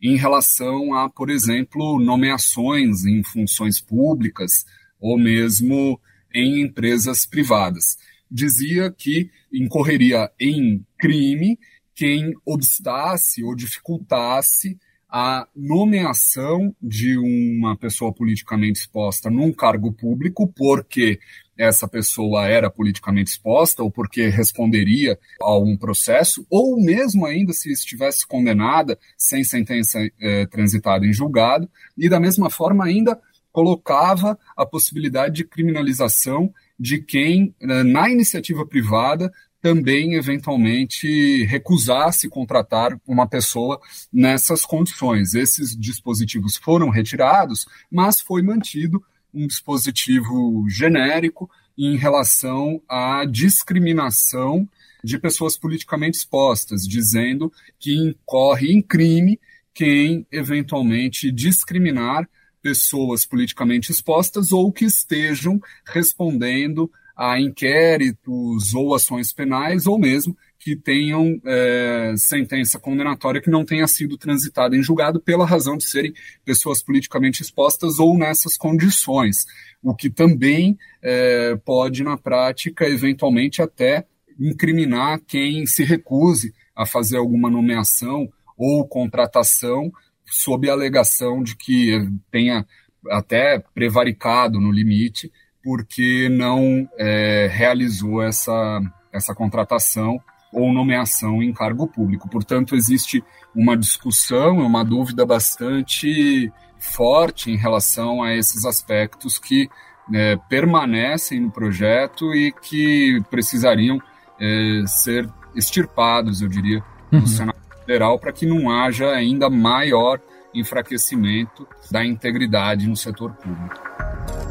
em 0.00 0.16
relação 0.16 0.94
a, 0.94 1.08
por 1.08 1.30
exemplo, 1.30 1.98
nomeações 1.98 3.04
em 3.04 3.22
funções 3.22 3.80
públicas 3.80 4.64
ou 5.00 5.18
mesmo 5.18 6.00
em 6.34 6.62
empresas 6.62 7.26
privadas. 7.26 7.96
Dizia 8.30 8.90
que 8.90 9.30
incorreria 9.52 10.30
em 10.38 10.84
crime 10.98 11.58
quem 11.94 12.32
obstasse 12.44 13.42
ou 13.42 13.56
dificultasse 13.56 14.78
a 15.08 15.48
nomeação 15.56 16.74
de 16.82 17.16
uma 17.16 17.76
pessoa 17.76 18.12
politicamente 18.12 18.80
exposta 18.80 19.30
num 19.30 19.52
cargo 19.52 19.90
público, 19.92 20.46
porque 20.46 21.18
essa 21.58 21.88
pessoa 21.88 22.46
era 22.46 22.70
politicamente 22.70 23.32
exposta 23.32 23.82
ou 23.82 23.90
porque 23.90 24.28
responderia 24.28 25.18
a 25.40 25.58
um 25.58 25.76
processo, 25.76 26.46
ou 26.48 26.80
mesmo 26.80 27.26
ainda 27.26 27.52
se 27.52 27.72
estivesse 27.72 28.26
condenada 28.26 28.96
sem 29.16 29.42
sentença 29.42 29.98
é, 30.20 30.46
transitada 30.46 31.04
em 31.04 31.12
julgado, 31.12 31.68
e 31.96 32.08
da 32.08 32.20
mesma 32.20 32.48
forma 32.48 32.84
ainda 32.84 33.20
colocava 33.50 34.38
a 34.56 34.64
possibilidade 34.64 35.34
de 35.34 35.44
criminalização 35.44 36.52
de 36.78 37.02
quem, 37.02 37.52
eh, 37.60 37.82
na 37.82 38.08
iniciativa 38.08 38.64
privada, 38.64 39.32
também 39.60 40.14
eventualmente 40.14 41.44
recusasse 41.44 42.28
contratar 42.28 42.96
uma 43.06 43.26
pessoa 43.26 43.80
nessas 44.12 44.64
condições. 44.64 45.34
Esses 45.34 45.76
dispositivos 45.76 46.56
foram 46.56 46.88
retirados, 46.88 47.66
mas 47.90 48.20
foi 48.20 48.42
mantido 48.42 49.02
um 49.32 49.46
dispositivo 49.46 50.64
genérico 50.68 51.50
em 51.76 51.96
relação 51.96 52.82
à 52.88 53.24
discriminação 53.24 54.68
de 55.04 55.18
pessoas 55.18 55.56
politicamente 55.56 56.18
expostas, 56.18 56.82
dizendo 56.86 57.52
que 57.78 57.94
incorre 57.94 58.72
em 58.72 58.82
crime 58.82 59.38
quem 59.72 60.26
eventualmente 60.32 61.30
discriminar 61.30 62.28
pessoas 62.60 63.24
politicamente 63.24 63.92
expostas 63.92 64.50
ou 64.50 64.72
que 64.72 64.84
estejam 64.84 65.60
respondendo 65.86 66.90
a 67.16 67.40
inquéritos 67.40 68.74
ou 68.74 68.94
ações 68.94 69.32
penais, 69.32 69.86
ou 69.86 69.98
mesmo 69.98 70.36
que 70.68 70.76
tenham 70.76 71.40
é, 71.46 72.12
sentença 72.18 72.78
condenatória 72.78 73.40
que 73.40 73.48
não 73.48 73.64
tenha 73.64 73.86
sido 73.86 74.18
transitada 74.18 74.76
em 74.76 74.82
julgado 74.82 75.18
pela 75.18 75.46
razão 75.46 75.78
de 75.78 75.88
serem 75.88 76.12
pessoas 76.44 76.82
politicamente 76.82 77.40
expostas 77.40 77.98
ou 77.98 78.14
nessas 78.18 78.54
condições, 78.54 79.46
o 79.82 79.94
que 79.94 80.10
também 80.10 80.76
é, 81.00 81.56
pode, 81.64 82.04
na 82.04 82.18
prática, 82.18 82.86
eventualmente 82.86 83.62
até 83.62 84.04
incriminar 84.38 85.18
quem 85.26 85.64
se 85.64 85.82
recuse 85.84 86.52
a 86.76 86.84
fazer 86.84 87.16
alguma 87.16 87.48
nomeação 87.48 88.28
ou 88.54 88.86
contratação 88.86 89.90
sob 90.26 90.68
a 90.68 90.74
alegação 90.74 91.42
de 91.42 91.56
que 91.56 91.98
tenha 92.30 92.66
até 93.10 93.58
prevaricado 93.74 94.60
no 94.60 94.70
limite 94.70 95.32
porque 95.64 96.28
não 96.28 96.86
é, 96.98 97.48
realizou 97.50 98.22
essa, 98.22 98.82
essa 99.10 99.34
contratação 99.34 100.20
ou 100.52 100.72
nomeação 100.72 101.42
em 101.42 101.52
cargo 101.52 101.86
público. 101.86 102.28
Portanto, 102.28 102.74
existe 102.74 103.22
uma 103.54 103.76
discussão, 103.76 104.58
uma 104.58 104.84
dúvida 104.84 105.24
bastante 105.26 106.52
forte 106.78 107.50
em 107.50 107.56
relação 107.56 108.22
a 108.22 108.34
esses 108.34 108.64
aspectos 108.64 109.38
que 109.38 109.68
é, 110.14 110.36
permanecem 110.48 111.40
no 111.40 111.50
projeto 111.50 112.34
e 112.34 112.52
que 112.52 113.20
precisariam 113.30 114.00
é, 114.40 114.82
ser 114.86 115.28
extirpados, 115.54 116.40
eu 116.40 116.48
diria, 116.48 116.82
do 117.10 117.18
uhum. 117.18 117.26
Senado 117.26 117.58
Federal 117.80 118.18
para 118.18 118.32
que 118.32 118.46
não 118.46 118.70
haja 118.70 119.10
ainda 119.10 119.50
maior 119.50 120.20
enfraquecimento 120.54 121.66
da 121.90 122.04
integridade 122.04 122.88
no 122.88 122.96
setor 122.96 123.32
público. 123.32 124.47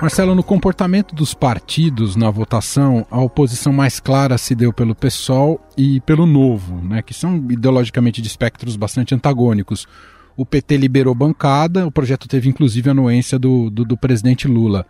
Marcelo, 0.00 0.34
no 0.34 0.42
comportamento 0.42 1.14
dos 1.14 1.32
partidos 1.32 2.14
na 2.16 2.30
votação, 2.30 3.06
a 3.10 3.20
oposição 3.20 3.72
mais 3.72 4.00
clara 4.00 4.36
se 4.36 4.54
deu 4.54 4.72
pelo 4.72 4.94
PSOL 4.94 5.60
e 5.78 6.00
pelo 6.00 6.26
Novo, 6.26 6.76
né, 6.82 7.00
que 7.00 7.14
são 7.14 7.36
ideologicamente 7.36 8.20
de 8.20 8.28
espectros 8.28 8.76
bastante 8.76 9.14
antagônicos. 9.14 9.86
O 10.36 10.44
PT 10.44 10.76
liberou 10.76 11.14
bancada, 11.14 11.86
o 11.86 11.92
projeto 11.92 12.28
teve 12.28 12.48
inclusive 12.48 12.88
a 12.90 12.92
anuência 12.92 13.38
do, 13.38 13.70
do, 13.70 13.84
do 13.84 13.96
presidente 13.96 14.48
Lula. 14.48 14.84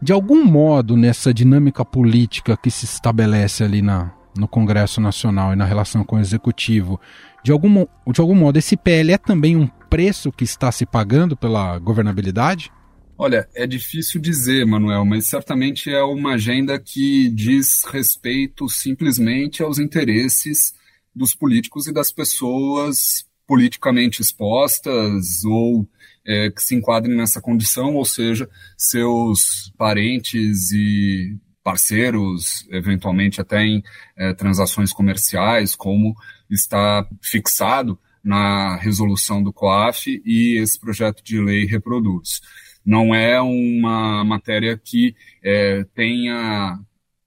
De 0.00 0.12
algum 0.12 0.44
modo, 0.44 0.96
nessa 0.96 1.32
dinâmica 1.32 1.84
política 1.84 2.56
que 2.56 2.70
se 2.70 2.84
estabelece 2.84 3.62
ali 3.62 3.82
na, 3.82 4.12
no 4.36 4.48
Congresso 4.48 5.00
Nacional 5.00 5.52
e 5.52 5.56
na 5.56 5.64
relação 5.66 6.02
com 6.02 6.16
o 6.16 6.20
Executivo, 6.20 6.98
de 7.44 7.52
algum, 7.52 7.86
de 8.10 8.20
algum 8.20 8.34
modo, 8.34 8.56
esse 8.58 8.76
PL 8.76 9.12
é 9.12 9.18
também 9.18 9.56
um 9.56 9.68
preço 9.90 10.32
que 10.32 10.44
está 10.44 10.72
se 10.72 10.86
pagando 10.86 11.36
pela 11.36 11.78
governabilidade? 11.78 12.72
Olha, 13.20 13.48
é 13.52 13.66
difícil 13.66 14.20
dizer, 14.20 14.64
Manuel, 14.64 15.04
mas 15.04 15.26
certamente 15.26 15.90
é 15.90 16.00
uma 16.04 16.34
agenda 16.34 16.78
que 16.78 17.28
diz 17.30 17.82
respeito 17.84 18.68
simplesmente 18.68 19.60
aos 19.60 19.80
interesses 19.80 20.72
dos 21.12 21.34
políticos 21.34 21.88
e 21.88 21.92
das 21.92 22.12
pessoas 22.12 23.26
politicamente 23.44 24.22
expostas 24.22 25.44
ou 25.44 25.84
é, 26.24 26.48
que 26.48 26.62
se 26.62 26.76
enquadrem 26.76 27.16
nessa 27.16 27.40
condição, 27.40 27.96
ou 27.96 28.04
seja, 28.04 28.48
seus 28.76 29.72
parentes 29.76 30.70
e 30.70 31.36
parceiros, 31.64 32.68
eventualmente 32.70 33.40
até 33.40 33.64
em 33.64 33.82
é, 34.16 34.32
transações 34.32 34.92
comerciais, 34.92 35.74
como 35.74 36.14
está 36.48 37.04
fixado 37.20 37.98
na 38.22 38.76
resolução 38.76 39.42
do 39.42 39.52
COAF 39.52 40.22
e 40.24 40.56
esse 40.62 40.78
projeto 40.78 41.20
de 41.24 41.40
lei 41.40 41.66
reproduz 41.66 42.40
não 42.84 43.14
é 43.14 43.40
uma 43.40 44.24
matéria 44.24 44.76
que 44.76 45.14
é, 45.42 45.84
tenha 45.94 46.78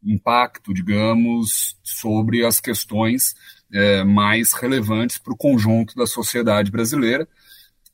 impacto, 0.04 0.74
digamos, 0.74 1.78
sobre 1.84 2.46
as 2.46 2.60
questões 2.60 3.36
é, 3.72 4.04
mais 4.04 4.54
relevantes 4.54 5.18
para 5.18 5.34
o 5.34 5.38
conjunto 5.38 5.96
da 5.96 6.08
sociedade 6.08 6.72
brasileira 6.72 7.28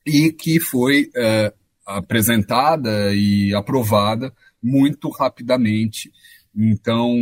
e 0.06 0.32
que 0.32 0.58
foi 0.58 1.10
é, 1.14 1.52
apresentada 1.86 3.14
e 3.14 3.54
aprovada 3.54 4.32
muito 4.62 5.10
rapidamente. 5.10 6.10
Então, 6.54 7.14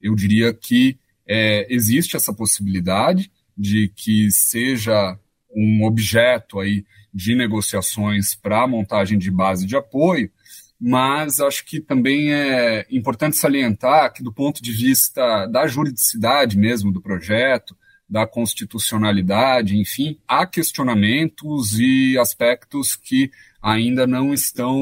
eu 0.00 0.14
diria 0.14 0.52
que 0.52 0.98
é, 1.26 1.66
existe 1.74 2.16
essa 2.16 2.32
possibilidade 2.32 3.30
de 3.56 3.88
que 3.88 4.30
seja 4.30 5.18
um 5.50 5.84
objeto 5.84 6.60
aí 6.60 6.84
de 7.16 7.34
negociações 7.34 8.34
para 8.34 8.66
montagem 8.66 9.18
de 9.18 9.30
base 9.30 9.64
de 9.66 9.74
apoio, 9.74 10.30
mas 10.78 11.40
acho 11.40 11.64
que 11.64 11.80
também 11.80 12.30
é 12.30 12.86
importante 12.90 13.38
salientar 13.38 14.12
que, 14.12 14.22
do 14.22 14.30
ponto 14.30 14.62
de 14.62 14.70
vista 14.70 15.46
da 15.46 15.66
juridicidade 15.66 16.58
mesmo 16.58 16.92
do 16.92 17.00
projeto, 17.00 17.74
da 18.06 18.26
constitucionalidade, 18.26 19.78
enfim, 19.78 20.18
há 20.28 20.46
questionamentos 20.46 21.80
e 21.80 22.18
aspectos 22.18 22.94
que 22.94 23.30
ainda 23.62 24.06
não 24.06 24.34
estão 24.34 24.78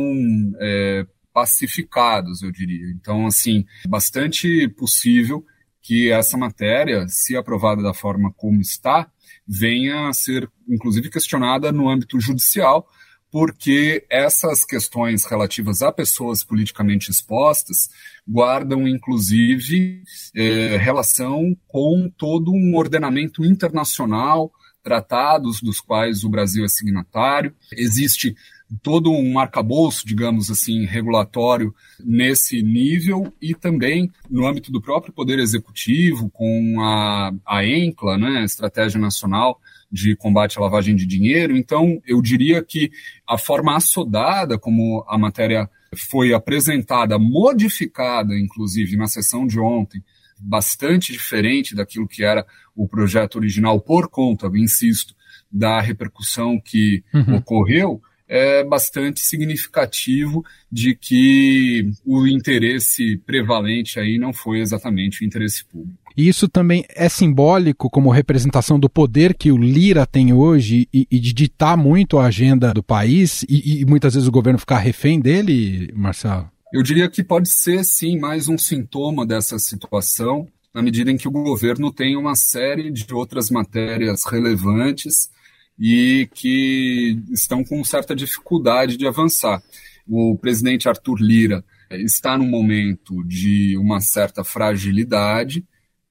é, 0.60 1.06
pacificados, 1.32 2.42
eu 2.42 2.50
diria. 2.50 2.90
Então, 2.90 3.26
assim, 3.26 3.64
bastante 3.88 4.68
possível 4.70 5.46
que 5.84 6.10
essa 6.10 6.38
matéria, 6.38 7.06
se 7.08 7.36
aprovada 7.36 7.82
da 7.82 7.92
forma 7.92 8.32
como 8.32 8.58
está, 8.58 9.06
venha 9.46 10.08
a 10.08 10.14
ser, 10.14 10.50
inclusive, 10.66 11.10
questionada 11.10 11.70
no 11.70 11.90
âmbito 11.90 12.18
judicial, 12.18 12.88
porque 13.30 14.06
essas 14.08 14.64
questões 14.64 15.26
relativas 15.26 15.82
a 15.82 15.92
pessoas 15.92 16.42
politicamente 16.42 17.10
expostas 17.10 17.90
guardam, 18.26 18.88
inclusive, 18.88 20.02
eh, 20.34 20.78
relação 20.78 21.54
com 21.68 22.10
todo 22.16 22.50
um 22.50 22.74
ordenamento 22.76 23.44
internacional, 23.44 24.50
tratados 24.82 25.60
dos 25.60 25.80
quais 25.80 26.24
o 26.24 26.30
Brasil 26.30 26.64
é 26.64 26.68
signatário. 26.68 27.54
Existe 27.72 28.34
todo 28.82 29.10
um 29.12 29.38
arcabouço, 29.38 30.06
digamos 30.06 30.50
assim, 30.50 30.84
regulatório 30.84 31.74
nesse 32.02 32.62
nível 32.62 33.32
e 33.40 33.54
também 33.54 34.10
no 34.30 34.46
âmbito 34.46 34.72
do 34.72 34.80
próprio 34.80 35.12
Poder 35.12 35.38
Executivo, 35.38 36.30
com 36.30 36.80
a, 36.80 37.32
a 37.46 37.64
ENCLA, 37.64 38.18
né, 38.18 38.44
Estratégia 38.44 39.00
Nacional 39.00 39.60
de 39.90 40.16
Combate 40.16 40.58
à 40.58 40.62
Lavagem 40.62 40.96
de 40.96 41.06
Dinheiro. 41.06 41.56
Então, 41.56 42.02
eu 42.06 42.20
diria 42.20 42.62
que 42.62 42.90
a 43.28 43.38
forma 43.38 43.76
assodada 43.76 44.58
como 44.58 45.04
a 45.08 45.16
matéria 45.16 45.68
foi 45.94 46.32
apresentada, 46.32 47.18
modificada, 47.18 48.36
inclusive, 48.36 48.96
na 48.96 49.06
sessão 49.06 49.46
de 49.46 49.60
ontem, 49.60 50.02
bastante 50.40 51.12
diferente 51.12 51.74
daquilo 51.74 52.08
que 52.08 52.24
era 52.24 52.44
o 52.74 52.88
projeto 52.88 53.36
original, 53.36 53.80
por 53.80 54.08
conta, 54.08 54.50
insisto, 54.54 55.14
da 55.50 55.80
repercussão 55.80 56.60
que 56.60 57.04
uhum. 57.14 57.36
ocorreu, 57.36 58.02
é 58.28 58.64
bastante 58.64 59.20
significativo 59.20 60.44
de 60.70 60.94
que 60.94 61.90
o 62.04 62.26
interesse 62.26 63.18
prevalente 63.18 63.98
aí 64.00 64.18
não 64.18 64.32
foi 64.32 64.60
exatamente 64.60 65.22
o 65.22 65.26
interesse 65.26 65.64
público. 65.64 65.98
E 66.16 66.28
isso 66.28 66.48
também 66.48 66.84
é 66.88 67.08
simbólico 67.08 67.90
como 67.90 68.10
representação 68.10 68.78
do 68.78 68.88
poder 68.88 69.34
que 69.34 69.50
o 69.50 69.58
Lira 69.58 70.06
tem 70.06 70.32
hoje 70.32 70.88
e, 70.92 71.06
e 71.10 71.18
de 71.18 71.32
ditar 71.32 71.76
muito 71.76 72.18
a 72.18 72.26
agenda 72.26 72.72
do 72.72 72.82
país 72.82 73.44
e, 73.48 73.80
e 73.80 73.84
muitas 73.84 74.14
vezes 74.14 74.28
o 74.28 74.32
governo 74.32 74.58
ficar 74.58 74.78
refém 74.78 75.18
dele, 75.18 75.92
Marcelo? 75.94 76.48
Eu 76.72 76.82
diria 76.82 77.08
que 77.08 77.22
pode 77.22 77.48
ser, 77.48 77.84
sim, 77.84 78.18
mais 78.18 78.48
um 78.48 78.56
sintoma 78.56 79.26
dessa 79.26 79.58
situação, 79.58 80.46
na 80.72 80.82
medida 80.82 81.10
em 81.10 81.16
que 81.16 81.28
o 81.28 81.30
governo 81.30 81.92
tem 81.92 82.16
uma 82.16 82.34
série 82.34 82.90
de 82.90 83.12
outras 83.12 83.50
matérias 83.50 84.24
relevantes 84.24 85.30
e 85.78 86.28
que 86.34 87.18
estão 87.30 87.64
com 87.64 87.82
certa 87.84 88.14
dificuldade 88.14 88.96
de 88.96 89.06
avançar. 89.06 89.62
O 90.06 90.36
presidente 90.36 90.88
Arthur 90.88 91.20
Lira 91.20 91.64
está 91.90 92.36
num 92.36 92.48
momento 92.48 93.24
de 93.24 93.76
uma 93.78 94.00
certa 94.00 94.44
fragilidade. 94.44 95.64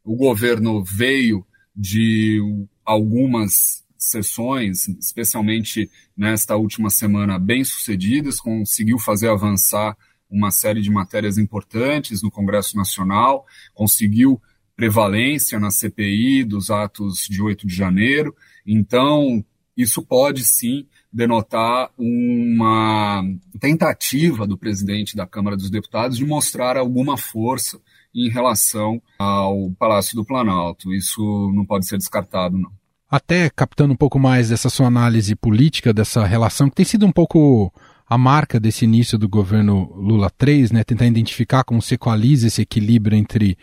O 0.04 0.16
governo 0.16 0.84
veio 0.84 1.46
de 1.76 2.40
algumas 2.86 3.84
sessões, 3.98 4.88
especialmente 5.00 5.90
nesta 6.16 6.56
última 6.56 6.90
semana, 6.90 7.40
bem 7.40 7.64
sucedidas, 7.64 8.40
conseguiu 8.40 9.00
fazer 9.00 9.30
avançar 9.30 9.98
uma 10.30 10.52
série 10.52 10.82
de 10.82 10.90
matérias 10.90 11.38
importantes 11.38 12.22
no 12.22 12.32
Congresso 12.32 12.76
Nacional, 12.76 13.46
conseguiu 13.74 14.42
prevalência 14.76 15.60
na 15.60 15.70
CPI 15.72 16.44
dos 16.44 16.70
atos 16.70 17.28
de 17.30 17.42
8 17.42 17.68
de 17.68 17.74
janeiro. 17.74 18.36
Então, 18.66 19.46
isso 19.76 20.02
pode 20.02 20.46
sim 20.46 20.86
denotar 21.12 21.90
uma 21.98 23.24
tentativa 23.60 24.48
do 24.48 24.58
presidente 24.58 25.16
da 25.16 25.28
Câmara 25.28 25.56
dos 25.56 25.70
Deputados 25.70 26.18
de 26.18 26.26
mostrar 26.26 26.78
alguma 26.78 27.18
força 27.18 27.80
em 28.14 28.30
relação 28.30 29.02
ao 29.18 29.72
Palácio 29.72 30.16
do 30.16 30.26
Planalto. 30.26 30.94
Isso 30.94 31.52
não 31.54 31.66
pode 31.66 31.88
ser 31.88 31.98
descartado, 31.98 32.58
não. 32.58 32.72
Até 33.10 33.50
captando 33.50 33.94
um 33.94 33.98
pouco 33.98 34.18
mais 34.18 34.50
dessa 34.50 34.70
sua 34.70 34.88
análise 34.88 35.36
política, 35.36 35.94
dessa 35.94 36.26
relação, 36.26 36.70
que 36.70 36.76
tem 36.76 36.86
sido 36.86 37.06
um 37.06 37.12
pouco 37.12 37.72
a 38.08 38.18
marca 38.18 38.60
desse 38.60 38.86
início 38.86 39.18
do 39.18 39.30
governo 39.30 39.92
Lula 39.96 40.30
3, 40.30 40.72
né, 40.72 40.84
tentar 40.84 41.06
identificar 41.06 41.64
como 41.64 41.82
se 41.82 41.96
equaliza 41.96 42.48
esse 42.48 42.62
equilíbrio 42.62 43.18
entre 43.18 43.58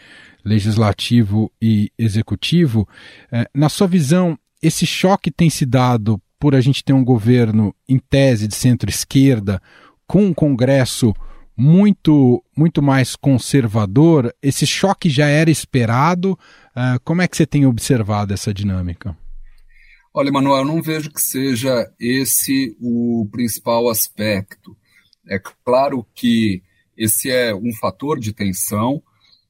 legislativo 0.45 1.53
e 1.61 1.91
executivo. 1.99 2.89
É, 3.31 3.49
na 3.55 3.69
sua 3.69 3.87
visão, 3.87 4.39
esse 4.63 4.87
choque 4.87 5.31
tem 5.31 5.49
se 5.49 5.65
dado 5.65 6.21
por 6.39 6.55
a 6.55 6.61
gente 6.61 6.83
ter 6.83 6.93
um 6.93 7.05
governo 7.05 7.75
em 7.89 7.99
tese 7.99 8.49
de 8.49 8.55
centro-esquerda, 8.55 9.61
com 10.07 10.25
um 10.25 10.35
Congresso 10.35 11.15
muito 11.57 12.43
muito 12.57 12.83
mais 12.83 13.15
conservador. 13.15 14.35
Esse 14.43 14.67
choque 14.67 15.11
já 15.11 15.27
era 15.27 15.51
esperado. 15.51 16.33
Uh, 16.71 16.99
como 17.05 17.21
é 17.21 17.29
que 17.29 17.37
você 17.37 17.47
tem 17.47 17.67
observado 17.67 18.33
essa 18.33 18.55
dinâmica? 18.55 19.17
Olha, 20.13 20.33
Manuel, 20.33 20.65
não 20.65 20.83
vejo 20.83 21.11
que 21.11 21.21
seja 21.21 21.89
esse 22.01 22.77
o 22.81 23.29
principal 23.31 23.89
aspecto. 23.89 24.77
É 25.29 25.39
claro 25.65 26.05
que 26.15 26.63
esse 26.97 27.31
é 27.31 27.55
um 27.55 27.73
fator 27.79 28.19
de 28.19 28.33
tensão, 28.33 29.03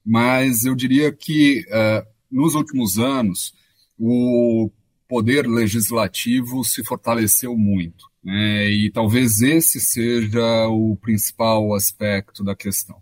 mas 0.05 0.65
eu 0.65 0.75
diria 0.75 1.11
que 1.11 1.65
uh, 1.69 2.05
nos 2.29 2.53
últimos 2.53 2.99
anos 2.99 3.53
o 3.97 4.69
poder 5.11 5.45
legislativo 5.45 6.63
se 6.63 6.85
fortaleceu 6.85 7.57
muito. 7.57 8.05
Né? 8.23 8.69
E 8.69 8.89
talvez 8.89 9.41
esse 9.41 9.81
seja 9.81 10.69
o 10.69 10.95
principal 10.95 11.73
aspecto 11.73 12.45
da 12.45 12.55
questão, 12.55 12.95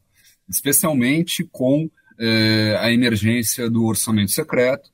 especialmente 0.49 1.47
com 1.51 1.87
eh, 2.19 2.75
a 2.79 2.91
emergência 2.91 3.69
do 3.69 3.85
orçamento 3.85 4.31
secreto, 4.31 4.89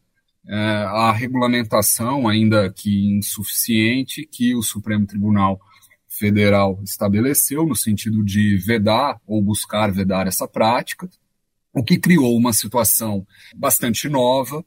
é, 0.45 0.56
a 0.56 1.12
regulamentação, 1.13 2.28
ainda 2.28 2.69
que 2.69 3.17
insuficiente, 3.17 4.28
que 4.30 4.54
o 4.54 4.62
Supremo 4.62 5.08
Tribunal 5.08 5.60
Federal 6.10 6.80
estabeleceu 6.84 7.65
no 7.65 7.75
sentido 7.75 8.23
de 8.23 8.58
vedar 8.58 9.19
ou 9.25 9.41
buscar 9.41 9.89
vedar 9.91 10.28
essa 10.28 10.47
prática, 10.47 11.10
o 11.73 11.82
que 11.82 11.97
criou 11.97 12.38
uma 12.38 12.51
situação 12.51 13.25
bastante 13.56 14.08
nova, 14.10 14.63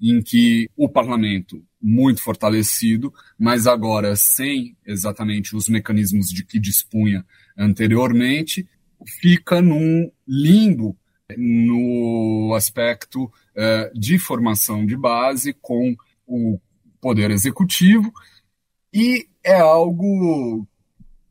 em 0.00 0.20
que 0.20 0.68
o 0.76 0.88
parlamento, 0.88 1.64
muito 1.82 2.22
fortalecido, 2.22 3.12
mas 3.38 3.66
agora 3.66 4.14
sem 4.14 4.76
exatamente 4.86 5.56
os 5.56 5.68
mecanismos 5.68 6.28
de 6.28 6.44
que 6.44 6.60
dispunha 6.60 7.24
anteriormente, 7.56 8.68
fica 9.20 9.60
num 9.60 10.10
limbo 10.26 10.96
no 11.36 12.52
aspecto 12.54 13.24
uh, 13.24 13.98
de 13.98 14.18
formação 14.18 14.86
de 14.86 14.96
base 14.96 15.52
com 15.60 15.96
o 16.26 16.58
poder 17.00 17.30
executivo 17.30 18.12
e 18.92 19.26
é 19.42 19.58
algo 19.58 20.66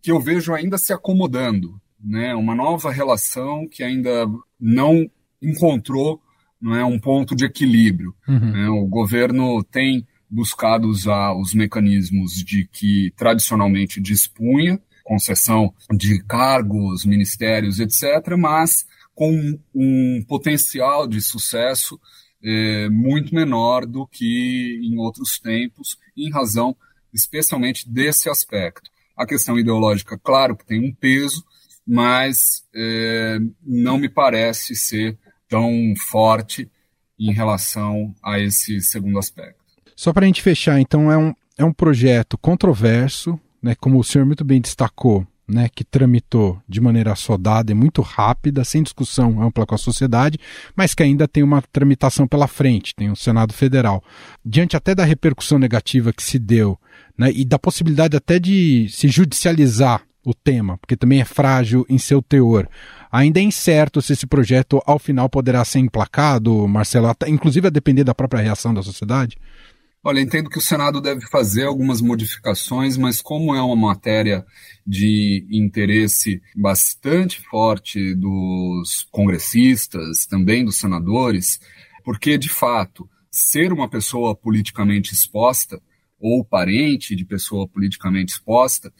que 0.01 0.11
eu 0.11 0.19
vejo 0.19 0.53
ainda 0.53 0.77
se 0.77 0.91
acomodando, 0.91 1.79
né? 2.03 2.33
Uma 2.33 2.55
nova 2.55 2.91
relação 2.91 3.67
que 3.67 3.83
ainda 3.83 4.27
não 4.59 5.09
encontrou 5.41 6.21
não 6.59 6.75
é 6.75 6.83
um 6.83 6.99
ponto 6.99 7.35
de 7.35 7.45
equilíbrio. 7.45 8.13
Uhum. 8.27 8.51
Né? 8.51 8.69
O 8.69 8.85
governo 8.85 9.63
tem 9.63 10.05
buscado 10.32 10.88
usar 10.88 11.34
os 11.34 11.54
mecanismos 11.54 12.34
de 12.34 12.65
que 12.72 13.12
tradicionalmente 13.17 14.00
dispunha, 14.00 14.82
concessão 15.04 15.74
de 15.91 16.24
cargos, 16.24 17.04
ministérios, 17.04 17.80
etc., 17.80 18.38
mas 18.38 18.86
com 19.13 19.60
um 19.76 20.24
potencial 20.28 21.06
de 21.06 21.22
sucesso 21.22 22.00
é, 22.44 22.89
muito 22.89 23.36
menor 23.36 23.86
do 23.86 24.08
que 24.08 24.80
em 24.82 24.98
outros 24.98 25.38
tempos, 25.38 25.98
em 26.15 26.32
razão 26.32 26.76
especialmente 27.13 27.89
desse 27.89 28.30
aspecto. 28.30 28.89
A 29.15 29.26
questão 29.26 29.60
ideológica, 29.60 30.17
claro 30.17 30.56
que 30.56 30.65
tem 30.65 30.80
um 30.80 30.94
peso, 30.94 31.44
mas 31.86 32.65
é, 32.74 33.38
não 33.62 33.98
me 33.98 34.08
parece 34.08 34.76
ser 34.76 35.17
tão 35.48 35.94
forte 36.10 36.72
em 37.20 37.34
relação 37.34 38.15
a 38.24 38.39
esse 38.39 38.82
segundo 38.82 39.20
aspecto. 39.20 39.61
Só 40.01 40.11
para 40.11 40.25
a 40.25 40.25
gente 40.25 40.41
fechar, 40.41 40.79
então, 40.79 41.11
é 41.11 41.15
um, 41.15 41.31
é 41.59 41.63
um 41.63 41.71
projeto 41.71 42.35
controverso, 42.35 43.39
né, 43.61 43.75
como 43.75 43.99
o 43.99 44.03
senhor 44.03 44.25
muito 44.25 44.43
bem 44.43 44.59
destacou, 44.59 45.27
né, 45.47 45.69
que 45.69 45.83
tramitou 45.83 46.59
de 46.67 46.81
maneira 46.81 47.11
assodada 47.11 47.71
e 47.71 47.75
muito 47.75 48.01
rápida, 48.01 48.63
sem 48.63 48.81
discussão 48.81 49.39
ampla 49.39 49.63
com 49.63 49.75
a 49.75 49.77
sociedade, 49.77 50.39
mas 50.75 50.95
que 50.95 51.03
ainda 51.03 51.27
tem 51.27 51.43
uma 51.43 51.61
tramitação 51.71 52.27
pela 52.27 52.47
frente, 52.47 52.95
tem 52.95 53.11
o 53.11 53.15
Senado 53.15 53.53
Federal. 53.53 54.03
Diante 54.43 54.75
até 54.75 54.95
da 54.95 55.05
repercussão 55.05 55.59
negativa 55.59 56.11
que 56.11 56.23
se 56.23 56.39
deu, 56.39 56.79
né, 57.15 57.31
e 57.31 57.45
da 57.45 57.59
possibilidade 57.59 58.17
até 58.17 58.39
de 58.39 58.87
se 58.89 59.07
judicializar 59.07 60.01
o 60.25 60.33
tema, 60.33 60.79
porque 60.79 60.97
também 60.97 61.21
é 61.21 61.25
frágil 61.25 61.85
em 61.87 61.99
seu 61.99 62.23
teor. 62.23 62.67
Ainda 63.11 63.39
é 63.39 63.43
incerto 63.43 64.01
se 64.01 64.13
esse 64.13 64.25
projeto, 64.25 64.81
ao 64.83 64.97
final, 64.97 65.29
poderá 65.29 65.63
ser 65.63 65.77
emplacado, 65.77 66.67
Marcelo, 66.67 67.15
inclusive 67.27 67.67
a 67.67 67.71
depender 67.71 68.03
da 68.03 68.15
própria 68.15 68.41
reação 68.41 68.73
da 68.73 68.81
sociedade? 68.81 69.37
Olha, 70.03 70.19
entendo 70.19 70.49
que 70.49 70.57
o 70.57 70.61
Senado 70.61 70.99
deve 70.99 71.21
fazer 71.27 71.65
algumas 71.65 72.01
modificações, 72.01 72.97
mas 72.97 73.21
como 73.21 73.53
é 73.53 73.61
uma 73.61 73.75
matéria 73.75 74.43
de 74.85 75.45
interesse 75.51 76.41
bastante 76.55 77.39
forte 77.41 78.15
dos 78.15 79.07
congressistas, 79.11 80.25
também 80.25 80.65
dos 80.65 80.77
senadores, 80.77 81.59
porque, 82.03 82.35
de 82.35 82.49
fato, 82.49 83.07
ser 83.29 83.71
uma 83.71 83.87
pessoa 83.87 84.35
politicamente 84.35 85.13
exposta 85.13 85.79
ou 86.19 86.43
parente 86.43 87.15
de 87.15 87.23
pessoa 87.23 87.67
politicamente 87.67 88.33
exposta 88.33 88.91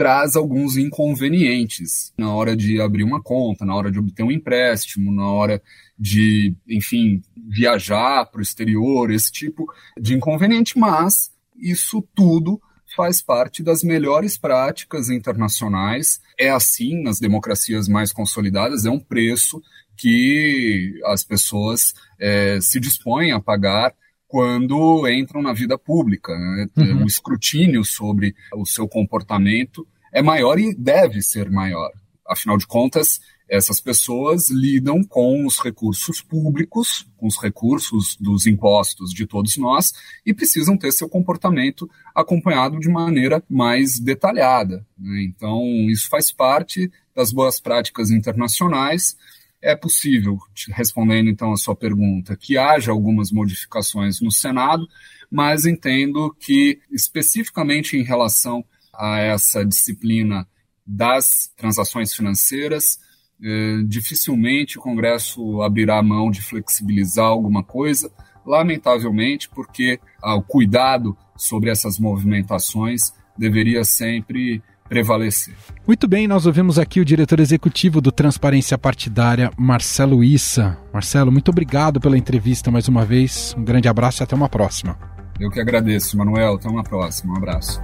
traz 0.00 0.34
alguns 0.34 0.78
inconvenientes 0.78 2.10
na 2.16 2.34
hora 2.34 2.56
de 2.56 2.80
abrir 2.80 3.04
uma 3.04 3.22
conta, 3.22 3.66
na 3.66 3.74
hora 3.74 3.92
de 3.92 3.98
obter 3.98 4.22
um 4.22 4.32
empréstimo, 4.32 5.12
na 5.12 5.30
hora 5.30 5.62
de, 5.98 6.56
enfim, 6.66 7.20
viajar 7.36 8.24
para 8.24 8.38
o 8.38 8.42
exterior, 8.42 9.10
esse 9.10 9.30
tipo 9.30 9.66
de 10.00 10.14
inconveniente, 10.14 10.78
mas 10.78 11.30
isso 11.54 12.02
tudo 12.14 12.58
faz 12.96 13.20
parte 13.20 13.62
das 13.62 13.82
melhores 13.82 14.38
práticas 14.38 15.10
internacionais. 15.10 16.18
É 16.38 16.48
assim 16.48 17.02
nas 17.02 17.18
democracias 17.18 17.86
mais 17.86 18.10
consolidadas, 18.10 18.86
é 18.86 18.90
um 18.90 18.98
preço 18.98 19.60
que 19.98 20.98
as 21.04 21.22
pessoas 21.22 21.92
é, 22.18 22.58
se 22.62 22.80
dispõem 22.80 23.32
a 23.32 23.38
pagar 23.38 23.94
quando 24.30 25.08
entram 25.08 25.42
na 25.42 25.52
vida 25.52 25.76
pública. 25.76 26.38
Né? 26.38 26.66
Uhum. 26.76 27.02
O 27.02 27.06
escrutínio 27.06 27.84
sobre 27.84 28.32
o 28.54 28.64
seu 28.64 28.86
comportamento 28.86 29.84
é 30.12 30.22
maior 30.22 30.56
e 30.56 30.72
deve 30.72 31.20
ser 31.20 31.50
maior. 31.50 31.90
Afinal 32.24 32.56
de 32.56 32.64
contas, 32.64 33.20
essas 33.48 33.80
pessoas 33.80 34.48
lidam 34.48 35.02
com 35.02 35.44
os 35.44 35.58
recursos 35.58 36.22
públicos, 36.22 37.08
com 37.16 37.26
os 37.26 37.42
recursos 37.42 38.16
dos 38.20 38.46
impostos 38.46 39.12
de 39.12 39.26
todos 39.26 39.56
nós 39.56 39.92
e 40.24 40.32
precisam 40.32 40.76
ter 40.76 40.92
seu 40.92 41.08
comportamento 41.08 41.90
acompanhado 42.14 42.78
de 42.78 42.88
maneira 42.88 43.42
mais 43.50 43.98
detalhada. 43.98 44.86
Né? 44.96 45.24
Então, 45.24 45.60
isso 45.90 46.08
faz 46.08 46.30
parte 46.30 46.88
das 47.12 47.32
boas 47.32 47.58
práticas 47.58 48.12
internacionais 48.12 49.16
é 49.62 49.76
possível, 49.76 50.38
respondendo 50.72 51.28
então 51.28 51.52
a 51.52 51.56
sua 51.56 51.76
pergunta, 51.76 52.36
que 52.36 52.56
haja 52.56 52.90
algumas 52.90 53.30
modificações 53.30 54.20
no 54.20 54.30
Senado, 54.30 54.88
mas 55.30 55.66
entendo 55.66 56.34
que, 56.40 56.80
especificamente 56.90 57.96
em 57.96 58.02
relação 58.02 58.64
a 58.92 59.18
essa 59.18 59.64
disciplina 59.64 60.46
das 60.86 61.52
transações 61.56 62.14
financeiras, 62.14 62.98
eh, 63.42 63.82
dificilmente 63.86 64.78
o 64.78 64.82
Congresso 64.82 65.62
abrirá 65.62 66.02
mão 66.02 66.30
de 66.30 66.42
flexibilizar 66.42 67.26
alguma 67.26 67.62
coisa, 67.62 68.10
lamentavelmente, 68.44 69.48
porque 69.48 70.00
ah, 70.22 70.34
o 70.34 70.42
cuidado 70.42 71.16
sobre 71.36 71.70
essas 71.70 71.98
movimentações 71.98 73.12
deveria 73.36 73.84
sempre 73.84 74.62
prevalecer. 74.90 75.54
Muito 75.86 76.08
bem, 76.08 76.26
nós 76.26 76.46
ouvimos 76.46 76.78
aqui 76.78 77.00
o 77.00 77.04
diretor 77.04 77.38
executivo 77.38 78.00
do 78.00 78.10
Transparência 78.10 78.76
Partidária, 78.76 79.52
Marcelo 79.56 80.24
Issa. 80.24 80.76
Marcelo, 80.92 81.30
muito 81.30 81.48
obrigado 81.48 82.00
pela 82.00 82.18
entrevista 82.18 82.72
mais 82.72 82.88
uma 82.88 83.04
vez. 83.04 83.54
Um 83.56 83.62
grande 83.62 83.88
abraço 83.88 84.20
e 84.20 84.24
até 84.24 84.34
uma 84.34 84.48
próxima. 84.48 84.98
Eu 85.38 85.48
que 85.48 85.60
agradeço, 85.60 86.18
Manuel. 86.18 86.54
Até 86.54 86.68
uma 86.68 86.82
próxima. 86.82 87.32
Um 87.32 87.36
abraço. 87.36 87.80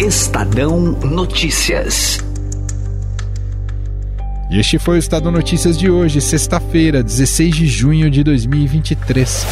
Estadão 0.00 0.80
Notícias. 0.80 2.18
E 4.50 4.58
este 4.58 4.78
foi 4.78 4.96
o 4.96 4.98
Estadão 4.98 5.32
Notícias 5.32 5.78
de 5.78 5.88
hoje, 5.88 6.20
sexta-feira, 6.20 7.02
16 7.02 7.54
de 7.54 7.66
junho 7.66 8.10
de 8.10 8.22
2023. 8.22 9.46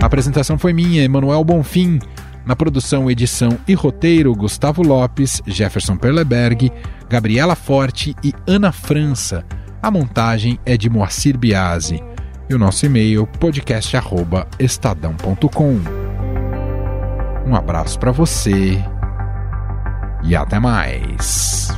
A 0.00 0.06
apresentação 0.06 0.56
foi 0.58 0.72
minha, 0.72 1.02
Emanuel 1.02 1.44
Bonfim. 1.44 1.98
Na 2.44 2.54
produção, 2.54 3.10
edição 3.10 3.58
e 3.66 3.74
roteiro, 3.74 4.32
Gustavo 4.34 4.82
Lopes, 4.82 5.42
Jefferson 5.46 5.96
Perleberg, 5.96 6.70
Gabriela 7.08 7.56
Forte 7.56 8.14
e 8.22 8.32
Ana 8.46 8.70
França. 8.70 9.44
A 9.82 9.90
montagem 9.90 10.60
é 10.64 10.76
de 10.76 10.88
Moacir 10.88 11.36
Biasi. 11.36 12.00
E 12.48 12.54
o 12.54 12.58
nosso 12.58 12.86
e-mail, 12.86 13.26
podcast.estadão.com. 13.26 15.80
Um 17.46 17.56
abraço 17.56 17.98
para 17.98 18.12
você 18.12 18.80
e 20.22 20.36
até 20.36 20.60
mais. 20.60 21.68